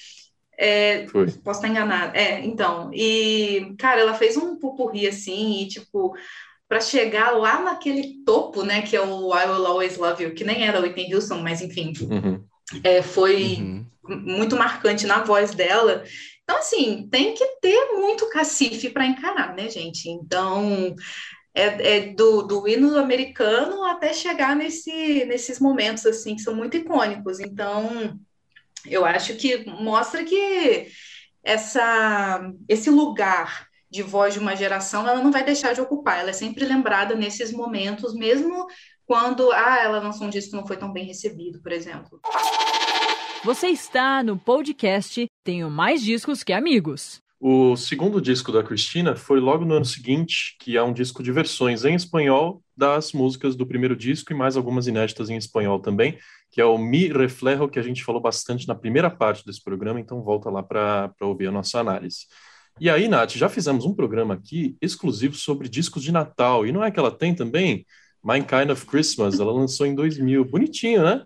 É, 0.58 1.06
Foi. 1.10 1.26
posso 1.44 1.60
estar 1.60 1.68
enganada. 1.68 2.18
É, 2.18 2.44
então. 2.46 2.90
E, 2.94 3.74
cara, 3.78 4.02
ela 4.02 4.14
fez 4.14 4.38
um 4.38 4.58
pupurri 4.58 5.08
assim, 5.08 5.62
e 5.62 5.68
tipo, 5.68 6.16
para 6.68 6.80
chegar 6.82 7.32
lá 7.32 7.62
naquele 7.62 8.24
topo, 8.26 8.64
né, 8.64 8.82
que 8.82 8.96
é 8.96 9.02
o 9.02 9.36
I 9.38 9.46
Will 9.48 9.66
Always 9.68 9.98
Love 9.98 10.24
You, 10.24 10.34
que 10.34 10.44
nem 10.44 10.66
era 10.66 10.80
Whitney 10.82 11.14
Houston, 11.14 11.40
mas 11.40 11.62
enfim, 11.62 11.94
Uhum. 12.02 12.44
é, 12.84 13.02
foi 13.02 13.58
Uhum. 13.60 13.86
muito 14.08 14.56
marcante 14.56 15.06
na 15.06 15.24
voz 15.24 15.52
dela. 15.54 16.04
Então, 16.46 16.60
assim, 16.60 17.10
tem 17.10 17.34
que 17.34 17.44
ter 17.60 17.94
muito 17.94 18.30
cacife 18.30 18.92
para 18.92 19.08
encarar, 19.08 19.56
né, 19.56 19.68
gente? 19.68 20.08
Então, 20.08 20.96
é, 21.56 21.98
é 21.98 22.14
do, 22.14 22.44
do 22.44 22.68
hino 22.68 22.96
americano 22.98 23.84
até 23.84 24.14
chegar 24.14 24.56
nesse, 24.56 25.26
nesses 25.26 25.60
momentos, 25.60 26.06
assim, 26.06 26.36
que 26.36 26.44
são 26.44 26.54
muito 26.54 26.78
icônicos. 26.78 27.40
Então, 27.40 28.20
eu 28.86 29.04
acho 29.04 29.36
que 29.36 29.66
mostra 29.66 30.24
que 30.24 30.88
essa, 31.44 32.52
esse 32.70 32.92
lugar 32.92 33.68
de 33.90 34.04
voz 34.04 34.36
de 34.36 34.40
uma 34.40 34.56
geração, 34.56 35.08
ela 35.08 35.24
não 35.24 35.32
vai 35.32 35.44
deixar 35.44 35.74
de 35.74 35.82
ocupar. 35.82 36.20
Ela 36.20 36.30
é 36.30 36.34
sempre 36.34 36.64
lembrada 36.64 37.16
nesses 37.16 37.52
momentos, 37.52 38.14
mesmo 38.14 38.68
quando, 39.06 39.52
ah, 39.52 39.80
ela 39.82 40.00
lançou 40.00 40.28
um 40.28 40.30
disco 40.30 40.52
que 40.52 40.58
não 40.58 40.68
foi 40.68 40.78
tão 40.78 40.94
bem 40.94 41.06
recebido, 41.06 41.60
por 41.60 41.72
exemplo. 41.72 42.20
Você 43.46 43.68
está 43.68 44.24
no 44.24 44.40
podcast 44.40 45.28
Tenho 45.44 45.70
Mais 45.70 46.02
Discos 46.02 46.42
Que 46.42 46.52
Amigos. 46.52 47.20
O 47.40 47.76
segundo 47.76 48.20
disco 48.20 48.52
da 48.52 48.64
Cristina 48.64 49.16
foi 49.16 49.40
logo 49.40 49.64
no 49.64 49.76
ano 49.76 49.86
seguinte, 49.86 50.58
que 50.60 50.76
é 50.76 50.82
um 50.82 50.92
disco 50.92 51.22
de 51.22 51.32
versões 51.32 51.86
em 51.86 51.94
espanhol 51.94 52.64
das 52.76 53.14
músicas 53.14 53.56
do 53.56 53.68
primeiro 53.68 53.96
disco 53.96 54.34
e 54.34 54.36
mais 54.36 54.58
algumas 54.58 54.88
inéditas 54.88 55.30
em 55.30 55.38
espanhol 55.38 55.80
também, 55.80 56.18
que 56.50 56.60
é 56.60 56.66
o 56.66 56.76
Mi 56.76 57.08
Reflejo, 57.08 57.70
que 57.70 57.78
a 57.78 57.84
gente 57.84 58.04
falou 58.04 58.20
bastante 58.20 58.68
na 58.68 58.74
primeira 58.74 59.12
parte 59.12 59.46
desse 59.46 59.64
programa, 59.64 60.00
então 60.00 60.24
volta 60.24 60.50
lá 60.50 60.64
para 60.64 61.14
ouvir 61.22 61.46
a 61.46 61.52
nossa 61.52 61.80
análise. 61.80 62.26
E 62.80 62.90
aí, 62.90 63.08
Nath, 63.08 63.34
já 63.34 63.48
fizemos 63.48 63.86
um 63.86 63.94
programa 63.94 64.34
aqui 64.34 64.76
exclusivo 64.82 65.36
sobre 65.36 65.70
discos 65.70 66.02
de 66.02 66.12
Natal, 66.12 66.66
e 66.66 66.72
não 66.72 66.84
é 66.84 66.90
que 66.90 66.98
ela 66.98 67.12
tem 67.12 67.36
também? 67.36 67.86
My 68.24 68.42
Kind 68.42 68.72
of 68.72 68.88
Christmas, 68.88 69.40
ela 69.40 69.54
lançou 69.54 69.86
em 69.86 69.94
2000. 69.94 70.46
Bonitinho, 70.46 71.04
né? 71.04 71.24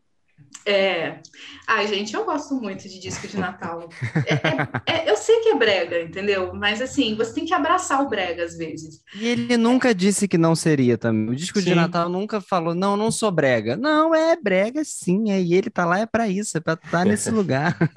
É. 0.65 1.19
Ai, 1.67 1.88
gente, 1.88 2.13
eu 2.13 2.25
gosto 2.25 2.53
muito 2.55 2.88
de 2.88 3.00
disco 3.00 3.27
de 3.27 3.38
Natal. 3.38 3.89
É, 4.25 4.34
é, 4.34 5.03
é, 5.08 5.12
eu 5.12 5.17
sei 5.17 5.39
que 5.39 5.50
é 5.50 5.55
brega, 5.55 6.01
entendeu? 6.01 6.53
Mas 6.53 6.81
assim, 6.81 7.15
você 7.15 7.34
tem 7.34 7.46
que 7.46 7.53
abraçar 7.53 8.01
o 8.01 8.10
brega 8.10 8.43
às 8.43 8.55
vezes. 8.55 9.01
E 9.15 9.27
ele 9.27 9.58
nunca 9.58 9.96
disse 9.96 10.27
que 10.27 10.38
não 10.38 10.55
seria 10.55 10.98
também. 10.98 11.29
O 11.29 11.36
disco 11.36 11.60
sim. 11.60 11.69
de 11.69 11.75
Natal 11.75 12.10
nunca 12.10 12.39
falou, 12.41 12.75
não, 12.75 12.96
não 12.96 13.10
sou 13.10 13.31
brega. 13.31 13.75
Não, 13.75 14.13
é 14.13 14.36
brega 14.36 14.84
sim, 14.84 15.31
é, 15.31 15.41
e 15.41 15.53
ele 15.53 15.69
tá 15.69 15.86
lá 15.86 16.00
é 16.00 16.05
para 16.05 16.27
isso, 16.27 16.58
é 16.58 16.62
para 16.62 16.74
estar 16.74 16.89
tá 16.89 17.05
nesse 17.05 17.29
lugar. 17.31 17.75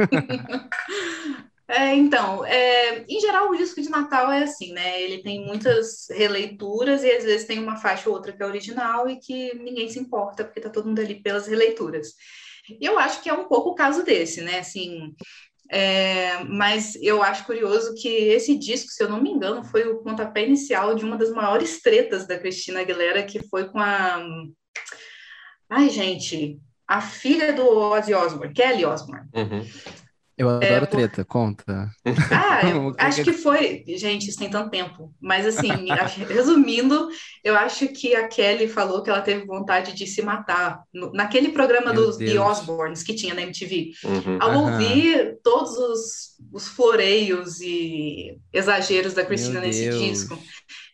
É, 1.72 1.94
então, 1.94 2.44
é, 2.44 3.02
em 3.08 3.18
geral, 3.18 3.48
o 3.48 3.56
disco 3.56 3.80
de 3.80 3.88
Natal 3.88 4.30
é 4.30 4.42
assim, 4.42 4.74
né? 4.74 5.00
Ele 5.00 5.22
tem 5.22 5.46
muitas 5.46 6.06
releituras 6.10 7.02
e 7.02 7.10
às 7.10 7.24
vezes 7.24 7.46
tem 7.46 7.58
uma 7.58 7.76
faixa 7.76 8.10
ou 8.10 8.14
outra 8.14 8.30
que 8.30 8.42
é 8.42 8.46
original 8.46 9.08
e 9.08 9.18
que 9.18 9.54
ninguém 9.54 9.88
se 9.88 9.98
importa, 9.98 10.44
porque 10.44 10.60
tá 10.60 10.68
todo 10.68 10.86
mundo 10.86 11.00
ali 11.00 11.22
pelas 11.22 11.46
releituras. 11.46 12.08
Eu 12.78 12.98
acho 12.98 13.22
que 13.22 13.30
é 13.30 13.32
um 13.32 13.48
pouco 13.48 13.70
o 13.70 13.74
caso 13.74 14.04
desse, 14.04 14.42
né? 14.42 14.58
Assim, 14.58 15.14
é, 15.70 16.44
mas 16.44 16.94
eu 16.96 17.22
acho 17.22 17.46
curioso 17.46 17.94
que 17.94 18.06
esse 18.06 18.54
disco, 18.58 18.90
se 18.90 19.02
eu 19.02 19.08
não 19.08 19.22
me 19.22 19.30
engano, 19.30 19.64
foi 19.64 19.88
o 19.88 20.02
pontapé 20.02 20.46
inicial 20.46 20.94
de 20.94 21.06
uma 21.06 21.16
das 21.16 21.30
maiores 21.30 21.80
tretas 21.80 22.26
da 22.26 22.38
Cristina 22.38 22.80
Aguilera, 22.80 23.22
que 23.22 23.48
foi 23.48 23.70
com 23.70 23.78
a. 23.78 24.22
Ai, 25.70 25.88
gente, 25.88 26.60
a 26.86 27.00
filha 27.00 27.54
do 27.54 27.66
Ozzy 27.66 28.12
Osbourne, 28.12 28.52
Kelly 28.52 28.84
Osbourne. 28.84 29.26
Uhum. 29.34 29.64
Eu 30.36 30.48
adoro 30.48 30.84
é, 30.84 30.86
treta, 30.86 31.24
conta. 31.24 31.90
Ah, 32.32 32.68
eu 32.68 32.94
acho 32.98 33.22
que 33.22 33.32
foi. 33.32 33.84
Gente, 33.88 34.28
isso 34.28 34.38
tem 34.38 34.50
tanto 34.50 34.70
tempo. 34.70 35.12
Mas, 35.20 35.46
assim, 35.46 35.68
resumindo, 36.28 37.08
eu 37.44 37.56
acho 37.56 37.88
que 37.88 38.14
a 38.14 38.28
Kelly 38.28 38.68
falou 38.68 39.02
que 39.02 39.10
ela 39.10 39.20
teve 39.20 39.44
vontade 39.44 39.94
de 39.94 40.06
se 40.06 40.22
matar. 40.22 40.82
No, 40.92 41.12
naquele 41.12 41.50
programa 41.50 41.92
Meu 41.92 42.06
dos 42.06 42.16
Deus. 42.16 42.32
The 42.32 42.40
Osbournes 42.40 43.02
que 43.02 43.14
tinha 43.14 43.34
na 43.34 43.42
MTV. 43.42 43.92
Uhum. 44.04 44.38
Ao 44.40 44.50
uhum. 44.50 44.72
ouvir 44.72 45.38
todos 45.42 45.76
os, 45.76 46.04
os 46.52 46.68
floreios 46.68 47.60
e 47.60 48.38
exageros 48.52 49.14
da 49.14 49.24
Cristina 49.24 49.60
Meu 49.60 49.68
nesse 49.68 49.84
Deus. 49.84 50.00
disco, 50.00 50.38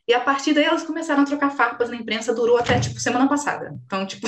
e 0.09 0.15
a 0.15 0.21
partir 0.21 0.55
daí 0.55 0.65
elas 0.65 0.85
começaram 0.85 1.23
a 1.23 1.27
trocar 1.27 1.50
farpas 1.50 1.91
na 1.91 1.97
imprensa, 1.97 2.33
durou 2.35 2.57
até, 2.57 2.81
tipo, 2.81 2.99
semana 2.99 3.29
passada. 3.29 3.79
Então, 3.85 4.07
tipo, 4.07 4.27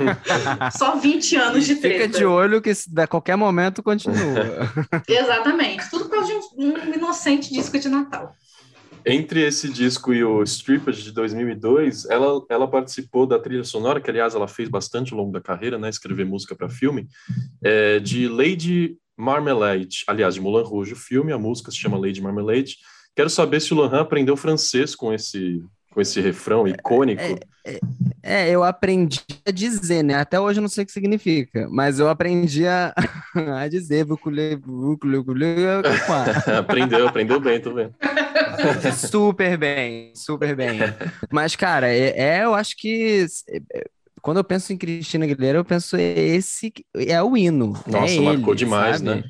só 0.74 0.96
20 0.96 1.36
anos 1.36 1.66
de 1.66 1.76
treta. 1.76 2.04
Fica 2.04 2.18
de 2.18 2.24
olho 2.24 2.62
que 2.62 2.72
a 2.96 3.06
qualquer 3.06 3.36
momento 3.36 3.82
continua. 3.82 4.16
Exatamente. 5.06 5.90
Tudo 5.90 6.06
por 6.06 6.12
causa 6.12 6.28
de 6.28 6.34
um, 6.34 6.40
um, 6.56 6.94
inocente 6.94 7.52
disco 7.52 7.78
de 7.78 7.90
Natal. 7.90 8.34
Entre 9.04 9.46
esse 9.46 9.68
disco 9.68 10.14
e 10.14 10.24
o 10.24 10.42
Stripped 10.44 11.02
de 11.02 11.12
2002, 11.12 12.06
ela, 12.06 12.40
ela 12.48 12.66
participou 12.66 13.26
da 13.26 13.38
trilha 13.38 13.64
sonora, 13.64 14.00
que 14.00 14.08
aliás 14.08 14.34
ela 14.34 14.48
fez 14.48 14.70
bastante 14.70 15.12
ao 15.12 15.18
longo 15.18 15.32
da 15.32 15.42
carreira, 15.42 15.76
né, 15.76 15.90
escrever 15.90 16.24
música 16.24 16.54
para 16.54 16.70
filme, 16.70 17.06
é, 17.62 17.98
de 17.98 18.28
Lady 18.28 18.96
Marmalade, 19.14 20.04
aliás, 20.06 20.34
de 20.34 20.40
Moulin 20.40 20.64
Rouge, 20.64 20.94
o 20.94 20.96
filme, 20.96 21.32
a 21.32 21.38
música 21.38 21.70
se 21.70 21.76
chama 21.76 21.98
Lady 21.98 22.22
Marmalade, 22.22 22.78
Quero 23.14 23.28
saber 23.28 23.60
se 23.60 23.72
o 23.72 23.76
Lohan 23.76 24.00
aprendeu 24.00 24.36
francês 24.36 24.94
com 24.94 25.12
esse, 25.12 25.62
com 25.90 26.00
esse 26.00 26.20
refrão 26.20 26.66
icônico. 26.66 27.20
É, 27.20 27.38
é, 27.64 27.80
é, 28.22 28.50
eu 28.50 28.64
aprendi 28.64 29.20
a 29.46 29.50
dizer, 29.50 30.02
né? 30.02 30.14
Até 30.14 30.40
hoje 30.40 30.58
eu 30.58 30.62
não 30.62 30.68
sei 30.68 30.82
o 30.84 30.86
que 30.86 30.92
significa, 30.92 31.68
mas 31.70 31.98
eu 31.98 32.08
aprendi 32.08 32.66
a, 32.66 32.94
a 33.60 33.68
dizer. 33.68 34.06
aprendeu, 36.58 37.06
aprendeu 37.06 37.38
bem, 37.38 37.60
tô 37.60 37.74
vendo. 37.74 37.94
super 38.96 39.58
bem, 39.58 40.12
super 40.14 40.56
bem. 40.56 40.80
Mas, 41.30 41.54
cara, 41.54 41.88
é, 41.88 42.18
é 42.18 42.44
eu 42.44 42.54
acho 42.54 42.76
que 42.76 43.26
é, 43.48 43.84
quando 44.22 44.38
eu 44.38 44.44
penso 44.44 44.72
em 44.72 44.78
Cristina 44.78 45.24
Aguilera, 45.24 45.58
eu 45.58 45.64
penso 45.64 45.96
esse 45.96 46.72
é 46.94 47.22
o 47.22 47.36
hino. 47.36 47.74
Nossa, 47.86 48.14
é 48.14 48.20
marcou 48.20 48.54
ele, 48.54 48.58
demais, 48.58 48.98
sabe? 48.98 49.10
né? 49.10 49.24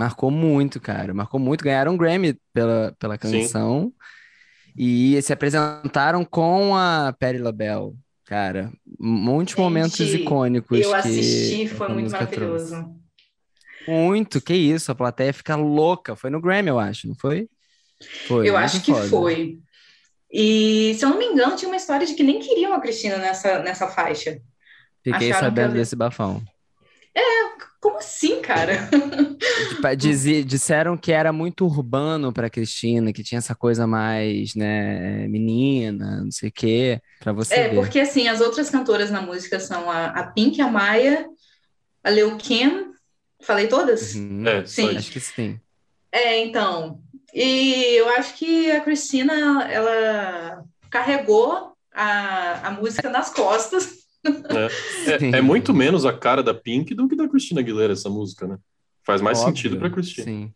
Marcou 0.00 0.30
muito, 0.30 0.80
cara. 0.80 1.12
Marcou 1.12 1.38
muito. 1.38 1.62
Ganharam 1.62 1.92
um 1.92 1.96
Grammy 1.98 2.34
pela, 2.54 2.96
pela 2.98 3.18
canção. 3.18 3.92
Sim. 3.92 3.92
E 4.74 5.20
se 5.20 5.30
apresentaram 5.30 6.24
com 6.24 6.74
a 6.74 7.14
Patti 7.20 7.36
LaBelle. 7.36 7.92
Cara, 8.24 8.72
muitos 8.98 9.52
Gente, 9.52 9.60
momentos 9.60 10.00
icônicos. 10.14 10.80
Eu 10.80 10.94
assisti, 10.94 11.68
foi 11.68 11.88
muito 11.88 12.10
maravilhoso. 12.10 12.76
Trouxe. 12.76 12.90
Muito, 13.86 14.40
que 14.40 14.54
isso. 14.54 14.90
A 14.90 14.94
plateia 14.94 15.34
fica 15.34 15.54
louca. 15.54 16.16
Foi 16.16 16.30
no 16.30 16.40
Grammy, 16.40 16.70
eu 16.70 16.78
acho, 16.78 17.06
não 17.06 17.14
foi? 17.14 17.46
Foi. 18.26 18.48
Eu 18.48 18.56
acho 18.56 18.80
que 18.80 18.94
foda. 18.94 19.06
foi. 19.06 19.58
E, 20.32 20.94
se 20.94 21.04
eu 21.04 21.10
não 21.10 21.18
me 21.18 21.26
engano, 21.26 21.56
tinha 21.56 21.68
uma 21.68 21.76
história 21.76 22.06
de 22.06 22.14
que 22.14 22.22
nem 22.22 22.38
queriam 22.38 22.72
a 22.72 22.80
Cristina 22.80 23.18
nessa, 23.18 23.58
nessa 23.58 23.86
faixa. 23.86 24.40
Fiquei 25.04 25.30
Acharam 25.30 25.48
sabendo 25.48 25.74
desse 25.74 25.94
bafão. 25.94 26.42
É, 27.14 27.20
como 27.80 27.98
assim, 27.98 28.40
cara? 28.40 28.88
Diz, 29.96 30.22
disseram 30.46 30.96
que 30.96 31.10
era 31.10 31.32
muito 31.32 31.64
urbano 31.64 32.32
para 32.32 32.50
Cristina, 32.50 33.12
que 33.12 33.22
tinha 33.22 33.38
essa 33.38 33.54
coisa 33.54 33.86
mais, 33.86 34.54
né, 34.54 35.26
menina, 35.26 36.22
não 36.22 36.30
sei 36.30 36.50
o 36.50 36.52
quê, 36.52 37.00
para 37.18 37.32
você. 37.32 37.54
É, 37.54 37.68
ver. 37.68 37.74
porque 37.74 38.00
assim, 38.00 38.28
as 38.28 38.40
outras 38.40 38.70
cantoras 38.70 39.10
na 39.10 39.20
música 39.20 39.58
são 39.58 39.90
a, 39.90 40.06
a 40.06 40.26
Pink, 40.26 40.60
a 40.60 40.68
Maia, 40.68 41.26
a 42.04 42.10
Leo 42.10 42.36
Kim, 42.36 42.92
falei 43.42 43.66
todas? 43.66 44.14
Uhum. 44.14 44.46
É, 44.46 44.64
sim. 44.66 44.96
Acho 44.96 45.10
que 45.10 45.20
sim. 45.20 45.58
É, 46.12 46.38
então. 46.44 47.00
E 47.32 47.94
eu 47.96 48.08
acho 48.10 48.34
que 48.34 48.70
a 48.70 48.80
Cristina, 48.80 49.64
ela 49.70 50.64
carregou 50.90 51.72
a, 51.92 52.68
a 52.68 52.70
música 52.72 53.08
nas 53.08 53.30
costas 53.30 53.99
é, 54.24 55.10
é, 55.12 55.38
é, 55.38 55.40
muito 55.40 55.72
menos 55.72 56.04
a 56.04 56.12
cara 56.12 56.42
da 56.42 56.52
Pink 56.54 56.94
do 56.94 57.08
que 57.08 57.16
da 57.16 57.28
Christina 57.28 57.60
Aguilera 57.60 57.92
essa 57.92 58.08
música, 58.08 58.46
né? 58.46 58.58
Faz 59.04 59.20
mais 59.20 59.38
Óbvio, 59.38 59.56
sentido 59.56 59.78
pra 59.78 59.90
Christina. 59.90 60.24
Sim. 60.24 60.52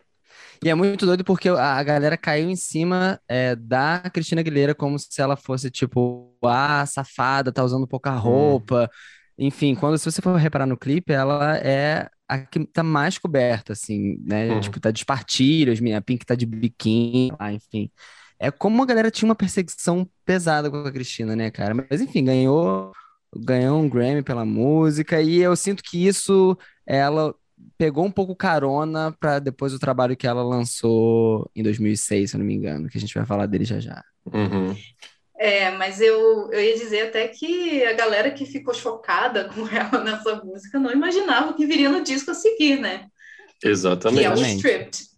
E 0.63 0.69
é 0.69 0.75
muito 0.75 1.05
doido 1.05 1.25
porque 1.25 1.49
a, 1.49 1.83
galera 1.83 2.17
caiu 2.17 2.49
em 2.49 2.57
cima 2.57 3.21
é, 3.29 3.55
da 3.55 4.03
Cristina 4.13 4.41
Aguilera 4.41 4.75
como 4.75 4.99
se 4.99 5.21
ela 5.21 5.37
fosse, 5.37 5.71
tipo, 5.71 6.35
ah, 6.43 6.85
safada, 6.87 7.53
tá 7.53 7.63
usando 7.63 7.87
pouca 7.87 8.13
hum. 8.13 8.19
roupa. 8.19 8.85
Hum. 8.85 9.47
Enfim, 9.47 9.75
quando 9.75 9.99
se 9.99 10.11
você 10.11 10.23
for 10.23 10.37
reparar 10.37 10.67
no 10.67 10.77
clipe, 10.77 11.13
ela 11.13 11.57
é 11.59 12.09
a 12.29 12.39
que 12.39 12.65
tá 12.67 12.83
mais 12.83 13.19
coberta, 13.19 13.73
assim, 13.73 14.17
né? 14.25 14.53
Hum. 14.53 14.61
Tipo, 14.61 14.81
tá 14.81 14.91
de 14.91 15.01
espartilhos, 15.01 15.81
a 15.95 16.01
Pink 16.01 16.25
tá 16.25 16.35
de 16.35 16.47
biquíni, 16.47 17.33
ah, 17.39 17.53
enfim. 17.53 17.91
É 18.39 18.51
como 18.51 18.83
a 18.83 18.87
galera 18.87 19.11
tinha 19.11 19.29
uma 19.29 19.35
perseguição 19.35 20.09
pesada 20.25 20.71
com 20.71 20.79
a 20.79 20.93
Cristina, 20.93 21.37
né, 21.37 21.51
cara? 21.51 21.75
Mas 21.75 22.01
enfim, 22.01 22.25
ganhou 22.25 22.93
ganhou 23.37 23.81
um 23.81 23.89
Grammy 23.89 24.23
pela 24.23 24.45
música, 24.45 25.21
e 25.21 25.41
eu 25.41 25.55
sinto 25.57 25.83
que 25.83 26.07
isso 26.07 26.57
ela 26.87 27.35
pegou 27.79 28.05
um 28.05 28.11
pouco 28.11 28.37
carona 28.37 29.15
para 29.19 29.39
depois 29.39 29.73
o 29.73 29.79
trabalho 29.79 30.17
que 30.17 30.27
ela 30.27 30.43
lançou 30.43 31.51
em 31.55 31.63
2006, 31.63 32.31
se 32.31 32.37
eu 32.37 32.39
não 32.39 32.47
me 32.47 32.55
engano, 32.55 32.89
que 32.89 32.99
a 32.99 33.01
gente 33.01 33.15
vai 33.15 33.25
falar 33.25 33.47
dele 33.47 33.65
já 33.65 33.81
já. 33.81 34.03
Uhum. 34.33 34.77
É, 35.37 35.71
mas 35.73 36.01
eu, 36.01 36.51
eu 36.53 36.61
ia 36.61 36.77
dizer 36.77 37.09
até 37.09 37.29
que 37.29 37.85
a 37.85 37.93
galera 37.93 38.31
que 38.31 38.47
ficou 38.47 38.73
chocada 38.73 39.51
com 39.53 39.67
ela 39.69 40.03
nessa 40.03 40.37
música 40.37 40.79
não 40.79 40.91
imaginava 40.91 41.55
que 41.55 41.67
viria 41.67 41.91
no 41.91 42.03
disco 42.03 42.31
a 42.31 42.35
seguir, 42.35 42.81
né? 42.81 43.07
Exatamente. 43.63 44.21
Que 44.21 44.27
é 44.27 44.31
o 44.31 44.35
Stripped. 44.35 45.14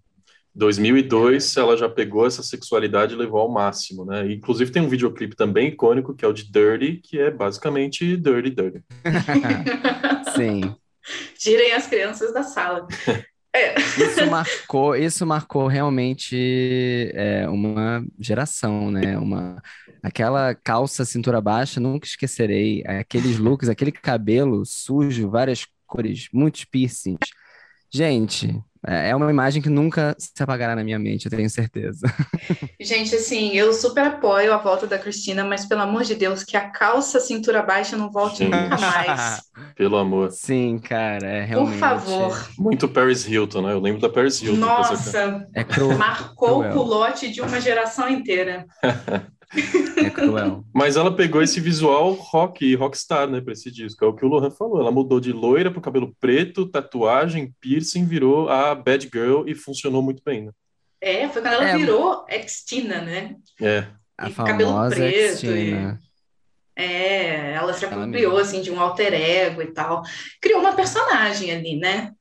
2002, 0.56 1.54
ela 1.58 1.76
já 1.76 1.86
pegou 1.86 2.26
essa 2.26 2.42
sexualidade 2.42 3.12
e 3.12 3.16
levou 3.16 3.40
ao 3.40 3.50
máximo, 3.50 4.06
né? 4.06 4.32
Inclusive 4.32 4.70
tem 4.70 4.80
um 4.80 4.88
videoclipe 4.88 5.36
também 5.36 5.68
icônico 5.68 6.14
que 6.14 6.24
é 6.24 6.28
o 6.28 6.32
de 6.32 6.50
Dirty, 6.50 6.98
que 7.02 7.18
é 7.20 7.30
basicamente 7.30 8.16
Dirty 8.16 8.50
Dirty. 8.50 8.82
Sim. 10.34 10.74
Tirem 11.38 11.74
as 11.74 11.86
crianças 11.86 12.32
da 12.32 12.42
sala. 12.42 12.88
É. 13.54 13.78
Isso 13.78 14.26
marcou, 14.30 14.96
isso 14.96 15.26
marcou 15.26 15.66
realmente 15.66 17.10
é, 17.14 17.46
uma 17.48 18.02
geração, 18.18 18.90
né? 18.90 19.18
Uma 19.18 19.62
aquela 20.02 20.54
calça 20.54 21.04
cintura 21.04 21.40
baixa, 21.40 21.80
nunca 21.80 22.06
esquecerei. 22.06 22.82
Aqueles 22.86 23.38
looks, 23.38 23.68
aquele 23.68 23.92
cabelo 23.92 24.64
sujo, 24.64 25.28
várias 25.28 25.66
cores, 25.86 26.28
muitos 26.32 26.64
piercings. 26.64 27.18
Gente, 27.90 28.58
é, 28.86 29.10
é 29.10 29.16
uma 29.16 29.30
imagem 29.30 29.60
que 29.60 29.68
nunca 29.68 30.14
se 30.18 30.30
apagará 30.40 30.76
na 30.76 30.84
minha 30.84 30.98
mente, 30.98 31.26
eu 31.26 31.30
tenho 31.30 31.50
certeza. 31.50 32.06
Gente, 32.80 33.14
assim, 33.14 33.52
eu 33.52 33.72
super 33.72 34.06
apoio 34.06 34.52
a 34.52 34.58
volta 34.58 34.86
da 34.86 34.98
Cristina, 34.98 35.44
mas 35.44 35.66
pelo 35.66 35.82
amor 35.82 36.04
de 36.04 36.14
Deus, 36.14 36.44
que 36.44 36.56
a 36.56 36.68
calça 36.68 37.18
cintura 37.18 37.62
baixa 37.62 37.96
não 37.96 38.10
volte 38.10 38.38
Sim. 38.38 38.44
nunca 38.44 38.78
mais. 38.78 39.42
pelo 39.74 39.96
amor. 39.96 40.30
Sim, 40.30 40.78
cara, 40.78 41.26
é 41.26 41.44
realmente. 41.44 41.72
Por 41.72 41.78
favor. 41.80 42.48
Muito 42.58 42.88
Paris 42.88 43.26
Hilton, 43.26 43.62
né? 43.62 43.72
Eu 43.72 43.80
lembro 43.80 44.00
da 44.00 44.08
Paris 44.08 44.40
Hilton. 44.40 44.60
Nossa, 44.60 45.46
é 45.54 45.64
cru... 45.64 45.96
marcou 45.98 46.60
cruel. 46.60 46.70
o 46.70 46.72
culote 46.72 47.30
de 47.30 47.40
uma 47.40 47.60
geração 47.60 48.08
inteira. 48.08 48.66
É 49.96 50.10
cruel. 50.10 50.62
Mas 50.74 50.96
ela 50.96 51.14
pegou 51.14 51.42
esse 51.42 51.58
visual 51.60 52.12
rock 52.12 52.64
e 52.64 52.74
rockstar, 52.74 53.28
né, 53.28 53.40
pra 53.40 53.52
esse 53.54 53.70
disco. 53.70 54.04
É 54.04 54.08
o 54.08 54.12
que 54.14 54.24
o 54.24 54.28
Lohan 54.28 54.50
falou. 54.50 54.80
Ela 54.80 54.90
mudou 54.90 55.18
de 55.20 55.32
loira 55.32 55.70
pro 55.70 55.80
cabelo 55.80 56.14
preto, 56.20 56.66
tatuagem, 56.66 57.54
piercing, 57.60 58.04
virou 58.04 58.48
a 58.50 58.74
bad 58.74 59.08
girl 59.12 59.44
e 59.46 59.54
funcionou 59.54 60.02
muito 60.02 60.22
bem, 60.24 60.44
né? 60.46 60.52
É, 61.00 61.28
foi 61.28 61.40
quando 61.42 61.54
ela 61.54 61.68
É. 61.70 61.76
virou 61.78 62.24
Extina, 62.28 63.00
né? 63.00 63.36
É. 63.60 63.86
A 64.18 64.28
E 64.28 64.32
cabelo 64.34 64.88
preto 64.90 65.38
Cristina. 65.38 65.98
É, 66.74 67.52
ela 67.52 67.72
se 67.72 67.84
apropriou, 67.86 68.36
assim, 68.36 68.60
de 68.60 68.70
um 68.70 68.78
alter 68.80 69.14
ego 69.14 69.62
e 69.62 69.66
tal. 69.72 70.02
Criou 70.42 70.60
uma 70.60 70.74
personagem 70.74 71.50
ali, 71.50 71.76
né? 71.76 72.12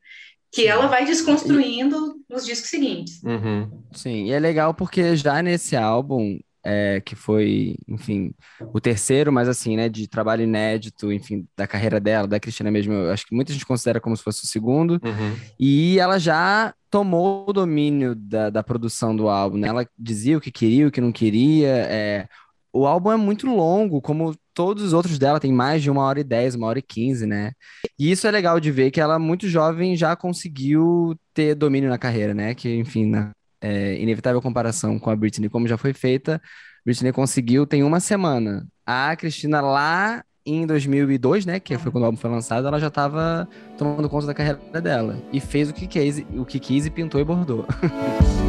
Que 0.52 0.62
Sim. 0.64 0.68
ela 0.70 0.88
vai 0.88 1.06
desconstruindo 1.06 2.16
nos 2.30 2.46
discos 2.46 2.70
seguintes. 2.70 3.22
Uhum. 3.24 3.84
Sim, 3.92 4.26
e 4.28 4.32
é 4.32 4.40
legal 4.40 4.74
porque 4.74 5.16
já 5.18 5.42
nesse 5.44 5.76
álbum, 5.76 6.40
é, 6.66 7.00
que 7.00 7.16
foi, 7.16 7.78
enfim, 7.88 8.34
o 8.74 8.82
terceiro, 8.82 9.32
mas 9.32 9.48
assim, 9.48 9.78
né, 9.78 9.88
de 9.88 10.08
trabalho 10.08 10.44
inédito, 10.44 11.12
enfim, 11.12 11.48
da 11.56 11.68
carreira 11.68 12.00
dela, 12.00 12.28
da 12.28 12.40
Cristina 12.40 12.72
mesmo, 12.72 12.92
eu 12.92 13.12
acho 13.12 13.26
que 13.28 13.36
muita 13.36 13.54
gente 13.54 13.66
considera 13.66 14.02
como 14.02 14.18
se 14.18 14.24
fosse 14.24 14.44
o 14.44 14.48
segundo, 14.48 15.00
Uhum. 15.04 15.36
e 15.60 16.00
ela 16.00 16.18
já 16.20 16.74
tomou 16.90 17.46
o 17.48 17.54
domínio 17.54 18.16
da, 18.16 18.50
da 18.50 18.64
produção 18.64 19.16
do 19.16 19.30
álbum, 19.30 19.58
né? 19.58 19.68
Ela 19.68 19.88
dizia 19.98 20.38
o 20.38 20.42
que 20.42 20.52
queria, 20.52 20.88
o 20.88 20.92
que 20.92 21.02
não 21.02 21.12
queria, 21.12 21.68
é... 21.70 22.28
O 22.74 22.86
álbum 22.86 23.10
é 23.12 23.16
muito 23.16 23.48
longo, 23.48 24.02
como 24.02 24.36
todos 24.54 24.84
os 24.84 24.92
outros 24.94 25.18
dela, 25.18 25.40
tem 25.40 25.52
mais 25.54 25.82
de 25.82 25.90
uma 25.90 26.02
hora 26.04 26.20
e 26.20 26.24
dez, 26.26 26.56
uma 26.56 26.68
hora 26.68 26.80
e 26.80 26.82
quinze, 26.82 27.26
né? 27.26 27.52
E 27.98 28.12
isso 28.12 28.28
é 28.28 28.32
legal 28.32 28.60
de 28.60 28.70
ver 28.72 28.92
que 28.92 29.00
ela, 29.00 29.18
muito 29.18 29.48
jovem, 29.48 29.96
já 29.96 30.14
conseguiu 30.16 31.16
ter 31.34 31.56
domínio 31.56 31.90
na 31.90 31.98
carreira, 31.98 32.34
né? 32.34 32.54
Que, 32.54 32.76
enfim, 32.76 33.06
na 33.06 33.32
é, 33.62 34.00
inevitável 34.02 34.42
comparação 34.42 35.00
com 35.00 35.10
a 35.10 35.16
Britney, 35.16 35.50
como 35.50 35.68
já 35.68 35.78
foi 35.78 35.94
feita, 35.94 36.42
Britney 36.86 37.12
conseguiu 37.12 37.66
tem 37.66 37.84
uma 37.84 38.00
semana. 38.00 38.68
A 38.86 39.16
Cristina 39.16 39.62
lá 39.62 40.24
em 40.46 40.68
2002, 40.68 41.46
né, 41.46 41.60
que 41.60 41.76
foi 41.78 41.92
quando 41.92 42.04
o 42.04 42.06
álbum 42.06 42.18
foi 42.18 42.30
lançado, 42.30 42.68
ela 42.68 42.80
já 42.80 42.88
estava 42.88 43.50
tomando 43.78 44.08
conta 44.08 44.28
da 44.28 44.34
carreira 44.34 44.60
dela 44.80 45.20
e 45.34 45.40
fez 45.40 45.70
o 45.70 45.74
que 45.74 45.88
quis, 45.88 46.24
o 46.36 46.46
que 46.46 46.60
quis 46.60 46.86
e 46.86 46.92
pintou 46.92 47.20
e 47.20 47.24
bordou. 47.24 47.66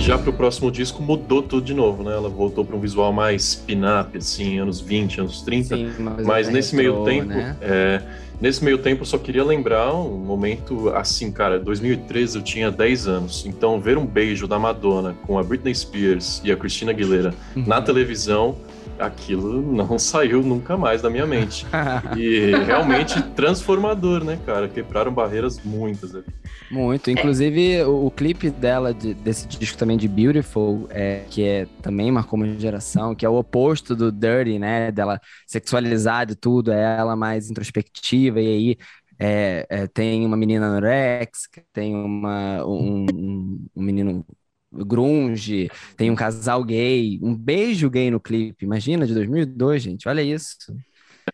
E 0.00 0.02
já 0.02 0.16
pro 0.16 0.32
próximo 0.32 0.70
disco 0.72 1.02
mudou 1.02 1.42
tudo 1.42 1.62
de 1.62 1.74
novo, 1.74 2.02
né? 2.02 2.12
Ela 2.14 2.30
voltou 2.30 2.64
para 2.64 2.74
um 2.74 2.80
visual 2.80 3.12
mais 3.12 3.54
pin-up, 3.54 4.16
assim, 4.16 4.58
anos 4.58 4.80
20, 4.80 5.20
anos 5.20 5.42
30. 5.42 5.76
Sim, 5.76 5.90
Mas 6.24 6.48
é 6.48 6.50
nesse 6.52 6.74
meio 6.74 6.92
retrô, 7.04 7.04
tempo, 7.04 7.28
né? 7.28 7.54
é, 7.60 8.00
nesse 8.40 8.64
meio 8.64 8.78
tempo 8.78 9.02
eu 9.02 9.06
só 9.06 9.18
queria 9.18 9.44
lembrar 9.44 9.92
um 9.94 10.16
momento 10.16 10.88
assim, 10.88 11.30
cara, 11.30 11.58
2013 11.60 12.38
eu 12.38 12.42
tinha 12.42 12.70
10 12.70 13.08
anos, 13.08 13.44
então 13.44 13.78
ver 13.78 13.98
um 13.98 14.06
beijo 14.06 14.48
da 14.48 14.58
Madonna 14.58 15.14
com 15.26 15.38
a 15.38 15.42
Britney 15.42 15.74
Spears 15.74 16.40
e 16.42 16.50
a 16.50 16.56
Christina 16.56 16.92
Aguilera 16.92 17.34
na 17.54 17.76
Uhum. 17.78 17.84
televisão, 17.84 18.56
aquilo 19.00 19.60
não 19.62 19.98
saiu 19.98 20.42
nunca 20.42 20.76
mais 20.76 21.02
da 21.02 21.10
minha 21.10 21.26
mente. 21.26 21.66
E 22.10 22.62
realmente 22.64 23.22
transformador, 23.34 24.24
né, 24.24 24.38
cara? 24.46 24.68
Quebraram 24.68 25.12
barreiras 25.12 25.60
muitas 25.64 26.14
ali. 26.14 26.26
Muito. 26.70 27.10
Inclusive, 27.10 27.82
o, 27.84 28.06
o 28.06 28.10
clipe 28.12 28.48
dela, 28.50 28.94
de- 28.94 29.12
desse 29.14 29.46
disco 29.48 29.76
também 29.76 29.96
de 29.96 30.06
Beautiful, 30.06 30.86
é, 30.90 31.24
que 31.28 31.42
é, 31.42 31.66
também 31.82 32.12
marcou 32.12 32.38
uma 32.38 32.58
geração, 32.58 33.14
que 33.14 33.26
é 33.26 33.28
o 33.28 33.34
oposto 33.36 33.96
do 33.96 34.12
Dirty, 34.12 34.58
né? 34.58 34.92
Dela 34.92 35.20
sexualizada 35.46 36.32
e 36.32 36.36
tudo, 36.36 36.70
é 36.72 36.98
ela 36.98 37.16
mais 37.16 37.50
introspectiva, 37.50 38.40
e 38.40 38.46
aí 38.46 38.76
é, 39.18 39.66
é, 39.68 39.86
tem 39.88 40.24
uma 40.24 40.36
menina 40.36 40.66
anorexica, 40.68 41.62
tem 41.72 41.94
uma, 41.94 42.64
um, 42.64 43.06
um- 43.12 43.66
um 43.76 43.82
menino 43.82 44.24
grunge, 44.72 45.70
tem 45.96 46.10
um 46.10 46.14
casal 46.14 46.62
gay, 46.64 47.18
um 47.22 47.34
beijo 47.34 47.90
gay 47.90 48.10
no 48.10 48.20
clipe, 48.20 48.64
imagina, 48.64 49.06
de 49.06 49.14
2002, 49.14 49.82
gente, 49.82 50.08
olha 50.08 50.22
isso. 50.22 50.56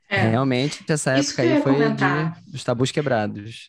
É. 0.09 0.29
Realmente, 0.29 0.85
essa 0.89 1.19
Isso 1.19 1.41
época 1.41 1.43
aí 1.43 1.63
foi 1.63 1.75
de, 1.75 2.51
dos 2.51 2.65
tabus 2.65 2.91
quebrados. 2.91 3.67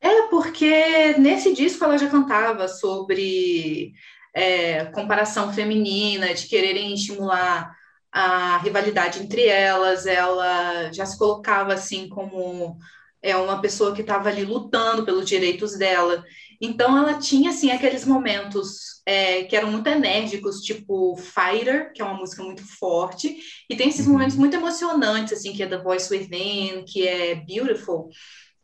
É, 0.00 0.22
porque 0.28 1.14
nesse 1.18 1.54
disco 1.54 1.84
ela 1.84 1.98
já 1.98 2.08
cantava 2.08 2.66
sobre 2.68 3.92
é, 4.34 4.86
comparação 4.86 5.52
feminina, 5.52 6.32
de 6.34 6.46
quererem 6.46 6.94
estimular 6.94 7.74
a 8.12 8.58
rivalidade 8.58 9.22
entre 9.22 9.46
elas. 9.46 10.06
Ela 10.06 10.92
já 10.92 11.04
se 11.04 11.18
colocava 11.18 11.74
assim 11.74 12.08
como 12.08 12.78
é 13.22 13.36
uma 13.36 13.60
pessoa 13.60 13.94
que 13.94 14.00
estava 14.02 14.28
ali 14.28 14.44
lutando 14.44 15.04
pelos 15.04 15.26
direitos 15.28 15.76
dela. 15.76 16.24
Então 16.60 16.96
ela 16.96 17.18
tinha 17.18 17.50
assim 17.50 17.70
aqueles 17.70 18.04
momentos 18.04 19.00
é, 19.06 19.44
que 19.44 19.56
eram 19.56 19.70
muito 19.72 19.88
enérgicos, 19.88 20.60
tipo 20.62 21.16
Fighter, 21.16 21.92
que 21.92 22.02
é 22.02 22.04
uma 22.04 22.14
música 22.14 22.42
muito 22.42 22.62
forte, 22.78 23.36
e 23.68 23.76
tem 23.76 23.88
esses 23.88 24.06
Uhum. 24.06 24.12
momentos 24.12 24.36
muito 24.36 24.54
emocionantes 24.56 25.32
assim, 25.34 25.52
que 25.52 25.62
é 25.62 25.66
The 25.66 25.78
Voice 25.78 26.12
Within, 26.12 26.84
que 26.86 27.06
é 27.06 27.34
Beautiful 27.34 28.08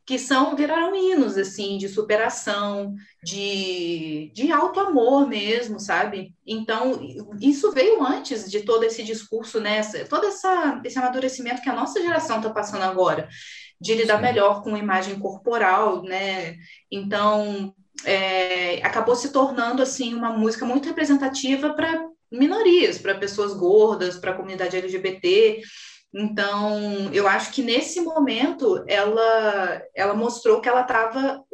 que 0.07 0.19
são 0.21 0.55
viraram 0.55 0.95
hinos 0.95 1.37
assim 1.37 1.77
de 1.79 1.89
superação, 1.89 2.95
de, 3.23 4.31
de 4.33 4.53
alto 4.53 4.79
amor 4.79 5.27
mesmo, 5.29 5.81
sabe? 5.81 6.33
Então 6.47 7.01
isso 7.41 7.73
veio 7.73 8.01
antes 8.05 8.49
de 8.49 8.61
todo 8.63 8.85
esse 8.85 9.03
discurso, 9.03 9.59
né? 9.61 9.79
Essa- 9.79 10.05
Todo 10.05 10.27
essa, 10.27 10.81
esse 10.85 10.97
amadurecimento 10.99 11.61
que 11.61 11.69
a 11.69 11.75
nossa 11.75 12.01
geração 12.01 12.37
está 12.37 12.51
passando 12.51 12.83
agora, 12.85 13.29
de 13.81 13.95
lidar 13.95 14.21
melhor 14.21 14.63
com 14.63 14.77
imagem 14.77 15.19
corporal, 15.19 16.03
né? 16.03 16.57
Então 16.91 17.75
é, 18.05 18.85
acabou 18.85 19.15
se 19.17 19.31
tornando 19.31 19.83
assim 19.83 20.15
uma 20.15 20.31
música 20.31 20.65
muito 20.65 20.89
representativa 20.89 21.75
para 21.75 22.09
minorias, 22.31 22.99
para 22.99 23.15
pessoas 23.15 23.55
gordas, 23.55 24.19
para 24.19 24.33
a 24.33 24.35
comunidade 24.35 24.77
LGBT. 24.77 25.63
Então, 26.15 27.13
eu 27.13 27.29
acho 27.29 27.53
que 27.53 27.63
nesse 27.63 28.01
momento 28.01 28.83
ela, 28.89 29.83
ela 29.95 30.15
mostrou 30.15 30.61
que 30.61 30.69
ela 30.69 30.81
estava, 30.81 31.45